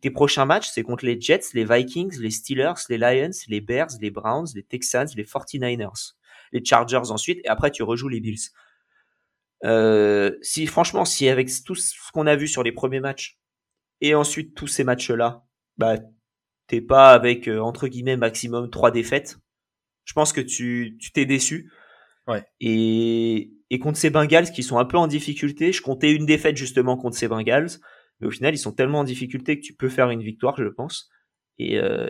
[0.00, 3.88] Tes prochains matchs, c'est contre les Jets, les Vikings, les Steelers, les Lions, les Bears,
[4.00, 6.14] les Browns, les Texans, les 49ers,
[6.52, 8.50] les Chargers ensuite, et après tu rejoues les Bills.
[9.64, 13.38] Euh, si franchement, si avec tout ce qu'on a vu sur les premiers matchs
[14.00, 15.44] et ensuite tous ces matchs-là,
[15.78, 15.96] bah
[16.68, 19.38] t'es pas avec euh, entre guillemets maximum trois défaites,
[20.04, 21.72] je pense que tu tu t'es déçu.
[22.28, 22.44] Ouais.
[22.60, 26.56] Et et contre ces Bengals qui sont un peu en difficulté, je comptais une défaite
[26.56, 27.68] justement contre ces Bengals,
[28.20, 30.68] mais au final ils sont tellement en difficulté que tu peux faire une victoire, je
[30.68, 31.10] pense.
[31.58, 32.08] Et, euh,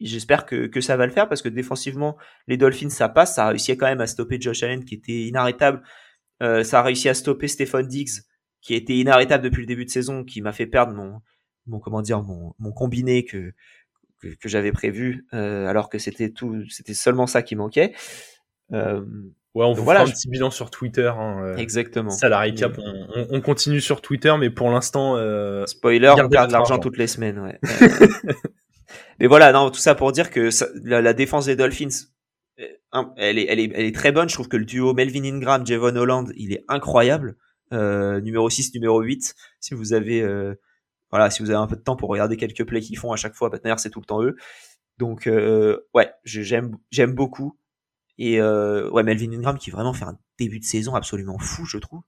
[0.00, 2.16] j'espère que, que ça va le faire parce que défensivement,
[2.46, 5.22] les Dolphins ça passe, ça a réussi quand même à stopper Josh Allen qui était
[5.22, 5.82] inarrêtable.
[6.42, 8.22] Euh, ça a réussi à stopper Stephon Diggs
[8.60, 11.20] qui était inarrêtable depuis le début de saison, qui m'a fait perdre mon,
[11.66, 13.52] mon comment dire, mon, mon combiné que
[14.20, 17.94] que, que j'avais prévu, euh, alors que c'était tout, c'était seulement ça qui manquait.
[18.72, 19.04] Euh,
[19.54, 21.06] Ouais, on vous voilà, fera un je- petit bilan sur Twitter.
[21.16, 22.10] Hein, euh, exactement.
[22.10, 22.76] ça la récap.
[22.78, 26.58] On, on- on continue sur Twitter, mais pour l'instant, euh, Spoiler, on perd de l'argent
[26.74, 26.78] argent.
[26.78, 27.38] toutes les semaines.
[27.38, 27.58] Ouais.
[27.82, 28.32] Euh,
[29.18, 31.88] Mais voilà, non, tout ça pour dire que ça- la, la défense des Dolphins,
[32.60, 34.28] euh, elle est, elle est, elle est très bonne.
[34.28, 37.36] Je trouve que le duo Melvin Ingram, Javon Holland, il est incroyable.
[37.72, 39.34] Euh, numéro 6, numéro 8.
[39.60, 40.54] Si vous avez, euh,
[41.10, 43.16] voilà, si vous avez un peu de temps pour regarder quelques plays qu'ils font à
[43.16, 44.36] chaque fois, bah, d'ailleurs c'est tout le temps eux.
[44.98, 47.58] Donc euh, ouais, j'aime j'aime beaucoup.
[48.18, 51.78] Et euh, ouais, Melvin Ingram qui vraiment fait un début de saison absolument fou, je
[51.78, 52.02] trouve.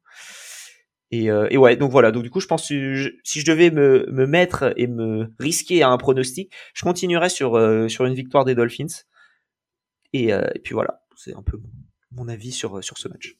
[1.11, 2.11] Et, euh, ouais, donc voilà.
[2.11, 5.83] Donc du coup, je pense que si je devais me, me mettre et me risquer
[5.83, 9.05] à un pronostic, je continuerais sur euh, sur une victoire des Dolphins.
[10.13, 11.59] Et, euh, et puis voilà, c'est un peu
[12.11, 13.37] mon avis sur sur ce match.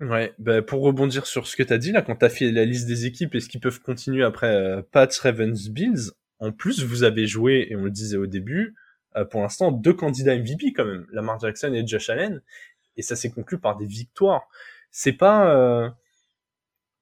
[0.00, 2.52] Ouais, bah, pour rebondir sur ce que tu as dit là, quand tu as fait
[2.52, 6.84] la liste des équipes et ce qu'ils peuvent continuer après Pats, Ravens, Bills, en plus
[6.84, 8.76] vous avez joué, et on le disait au début,
[9.30, 12.40] pour l'instant deux candidats MVP quand même, Lamar Jackson et Josh Allen,
[12.96, 14.48] et ça s'est conclu par des victoires.
[14.90, 15.54] C'est pas...
[15.54, 15.88] euh,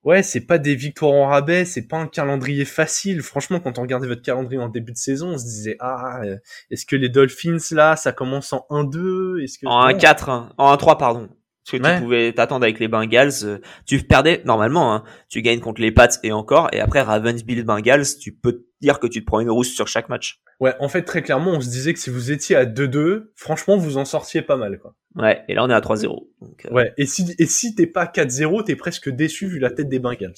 [0.05, 3.23] Ouais, c'est pas des victoires en rabais, c'est pas un calendrier facile.
[3.23, 6.37] Franchement, quand on regardait votre calendrier en début de saison, on se disait ah, euh,
[6.71, 9.99] est-ce que les Dolphins là, ça commence en 1-2 Est-ce que En Non.
[9.99, 11.29] 1-4, hein, en 1-3 pardon.
[11.69, 11.97] Parce que Ouais.
[11.97, 15.91] tu pouvais t'attendre avec les Bengals, euh, tu perdais normalement, hein, tu gagnes contre les
[15.91, 19.27] Pats et encore, et après Ravens, Bills, Bengals, tu peux te dire que tu te
[19.27, 20.41] prends une rousse sur chaque match.
[20.61, 23.77] Ouais, en fait, très clairement, on se disait que si vous étiez à 2-2, franchement,
[23.77, 24.95] vous en sortiez pas mal, quoi.
[25.17, 26.29] Ouais, et là on est à 3-0.
[26.41, 29.71] Donc, euh, Ouais, et si, et si t'es pas 4-0, t'es presque déçu vu la
[29.71, 30.35] tête des Bengals.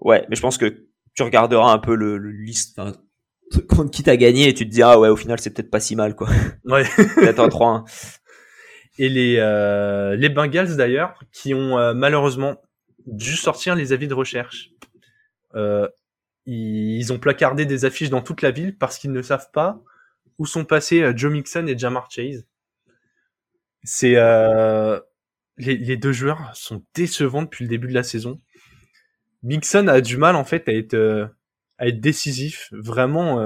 [0.00, 2.92] ouais, mais je pense que tu regarderas un peu le, le liste, enfin,
[3.68, 5.94] contre qui t'as gagné et tu te diras ouais au final c'est peut-être pas si
[5.94, 6.26] mal quoi.
[6.64, 6.84] Ouais.
[7.16, 7.84] Peut-être un 3-1.
[8.98, 12.60] Et les, euh, les Bengals, d'ailleurs, qui ont euh, malheureusement
[13.06, 14.70] dû sortir les avis de recherche.
[15.54, 15.88] Euh,
[16.46, 19.80] ils, ont placardé des affiches dans toute la ville parce qu'ils ne savent pas
[20.38, 22.46] où sont passés euh, Joe Mixon et Jamar Chase.
[23.84, 24.98] C'est euh,
[25.56, 28.40] les, les deux joueurs sont décevants depuis le début de la saison.
[29.42, 31.26] Mixon a du mal en fait à être euh,
[31.78, 32.68] à être décisif.
[32.72, 33.40] Vraiment,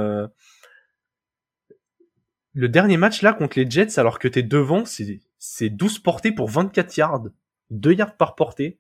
[2.53, 6.33] le dernier match là contre les Jets, alors que t'es devant, c'est c'est 12 portées
[6.33, 7.29] pour 24 yards,
[7.71, 8.79] 2 yards par portée,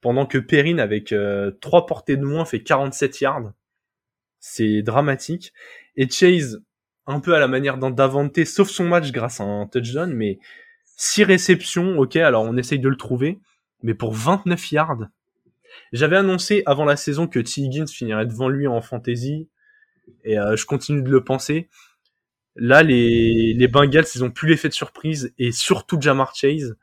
[0.00, 3.52] pendant que Perrine avec euh, 3 portées de moins fait 47 yards.
[4.40, 5.52] C'est dramatique.
[5.96, 6.62] Et Chase,
[7.06, 10.38] un peu à la manière Davante, sauf son match grâce à un touchdown, mais
[10.96, 13.38] 6 réceptions, ok, alors on essaye de le trouver,
[13.82, 15.08] mais pour 29 yards.
[15.92, 17.60] J'avais annoncé avant la saison que T.
[17.60, 19.48] Higgins finirait devant lui en fantasy,
[20.24, 21.68] et euh, je continue de le penser.
[22.58, 26.76] Là, les, les Bengals, ils ont plus l'effet de surprise, et surtout Jamar Chase.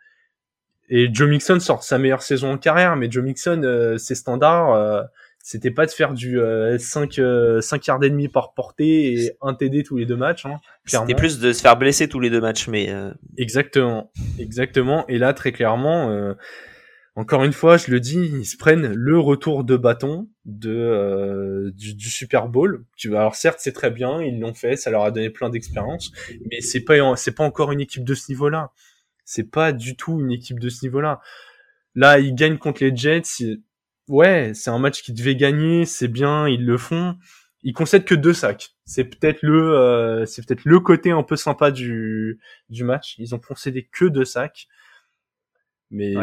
[0.90, 4.74] Et Joe Mixon sort sa meilleure saison en carrière, mais Joe Mixon, euh, ses standards,
[4.74, 5.02] euh,
[5.48, 9.38] c'était pas de faire du euh, 5, euh, 5 yards et demi par portée et
[9.44, 10.48] un TD tous les deux matchs.
[10.48, 10.60] Hein.
[10.86, 15.06] C'était plus de se faire blesser tous les deux matchs, mais euh, Exactement, exactement.
[15.08, 16.34] Et là, très clairement, euh,
[17.16, 21.72] encore une fois, je le dis, ils se prennent le retour de bâton de euh,
[21.74, 22.84] du, Super Bowl.
[23.05, 26.11] Alors certes, c'est très bien, ils l'ont fait, ça leur a donné plein d'expérience,
[26.51, 28.72] mais c'est pas c'est pas encore une équipe de ce niveau-là.
[29.24, 31.22] C'est pas du tout une équipe de ce niveau-là.
[31.95, 33.57] Là, ils gagnent contre les Jets.
[34.09, 37.16] Ouais, c'est un match qu'ils devaient gagner, c'est bien, ils le font.
[37.63, 38.76] Ils concèdent que deux sacs.
[38.86, 42.39] C'est peut-être le, euh, c'est peut-être le côté un peu sympa du
[42.70, 43.16] du match.
[43.20, 44.68] Ils ont concédé que deux sacs.
[45.92, 46.16] Mais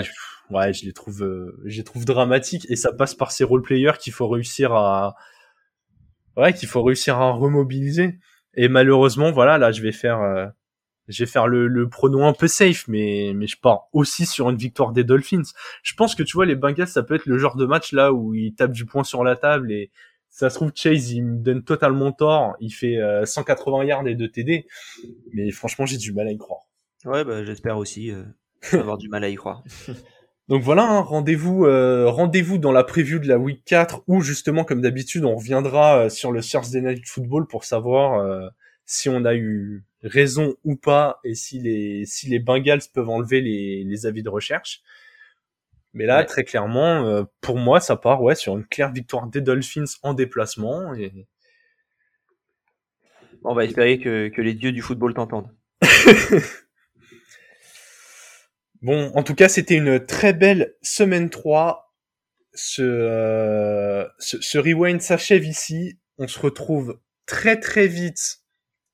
[0.50, 0.72] Ouais.
[0.72, 3.92] je les trouve, euh, je les trouve dramatiques et ça passe par ces role players
[3.98, 5.14] qu'il faut réussir à,
[6.36, 8.18] ouais, qu'il faut réussir à remobiliser.
[8.54, 10.46] Et malheureusement, voilà, là, je vais faire, euh,
[11.08, 14.50] je vais faire le, le prono un peu safe, mais mais je pars aussi sur
[14.50, 15.42] une victoire des Dolphins.
[15.82, 18.12] Je pense que tu vois, les Bengals, ça peut être le genre de match là
[18.12, 19.90] où ils tapent du poing sur la table et
[20.28, 22.56] ça se trouve Chase, il me donne totalement tort.
[22.60, 24.66] Il fait euh, 180 yards et 2 TD,
[25.34, 26.60] mais franchement, j'ai du mal à y croire.
[27.04, 28.22] ouais, bah, j'espère aussi euh,
[28.72, 29.62] avoir du mal à y croire.
[30.48, 34.64] Donc voilà, hein, rendez-vous euh, rendez-vous dans la preview de la week 4 où justement
[34.64, 38.48] comme d'habitude on reviendra euh, sur le Thursday Night Football pour savoir euh,
[38.84, 43.40] si on a eu raison ou pas et si les si les Bengals peuvent enlever
[43.40, 44.82] les, les avis de recherche.
[45.94, 46.26] Mais là Ouais.
[46.26, 50.92] très clairement pour moi ça part ouais sur une claire victoire des Dolphins en déplacement
[50.94, 51.26] et
[53.44, 55.50] on va espérer que, que les dieux du football t'entendent.
[58.82, 61.94] Bon, en tout cas, c'était une très belle semaine 3.
[62.54, 65.98] Ce, euh, ce, ce rewind s'achève ici.
[66.18, 68.40] On se retrouve très très vite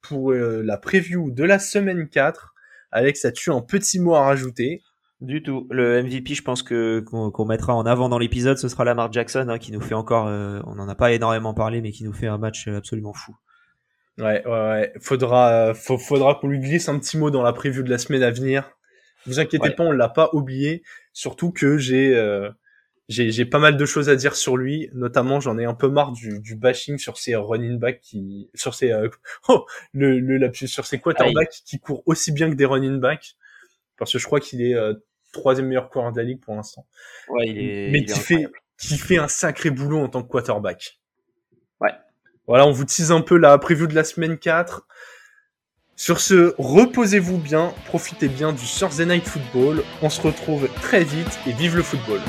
[0.03, 2.55] pour euh, la preview de la semaine 4.
[2.93, 4.82] Alex, as-tu un petit mot à rajouter?
[5.20, 5.66] Du tout.
[5.70, 9.47] Le MVP, je pense que qu'on mettra en avant dans l'épisode, ce sera Lamar Jackson
[9.49, 12.12] hein, qui nous fait encore, euh, on n'en a pas énormément parlé, mais qui nous
[12.12, 13.34] fait un match absolument fou.
[14.18, 14.93] Ouais, ouais, ouais.
[15.01, 18.22] Faudra, euh, faudra qu'on lui glisse un petit mot dans la preview de la semaine
[18.22, 18.78] à venir.
[19.27, 19.75] Vous inquiétez Ouais.
[19.75, 20.83] pas, on l'a pas oublié.
[21.12, 22.51] Surtout que j'ai, euh,
[23.09, 24.89] j'ai, j'ai pas mal de choses à dire sur lui.
[24.93, 28.75] Notamment, j'en ai un peu marre du, du bashing sur ses running backs qui, sur
[28.75, 29.09] ses, euh,
[29.49, 33.37] oh, le, le lapsus, sur ses quarterbacks qui courent aussi bien que des running backs.
[33.99, 34.95] Parce que je crois qu'il est euh,
[35.33, 36.87] troisième meilleur coureur de la ligue pour l'instant.
[37.29, 37.91] Ouais, il est.
[37.91, 38.47] Mais il qui fait,
[38.79, 41.01] qui fait un sacré boulot en tant que quarterback.
[41.81, 41.91] Ouais.
[42.47, 44.87] Voilà, on vous tease un peu la preview de la semaine 4.
[46.01, 49.82] Sur ce, reposez-vous bien, profitez bien du Thursday Night Football.
[50.01, 52.20] On se retrouve très vite et vive le football.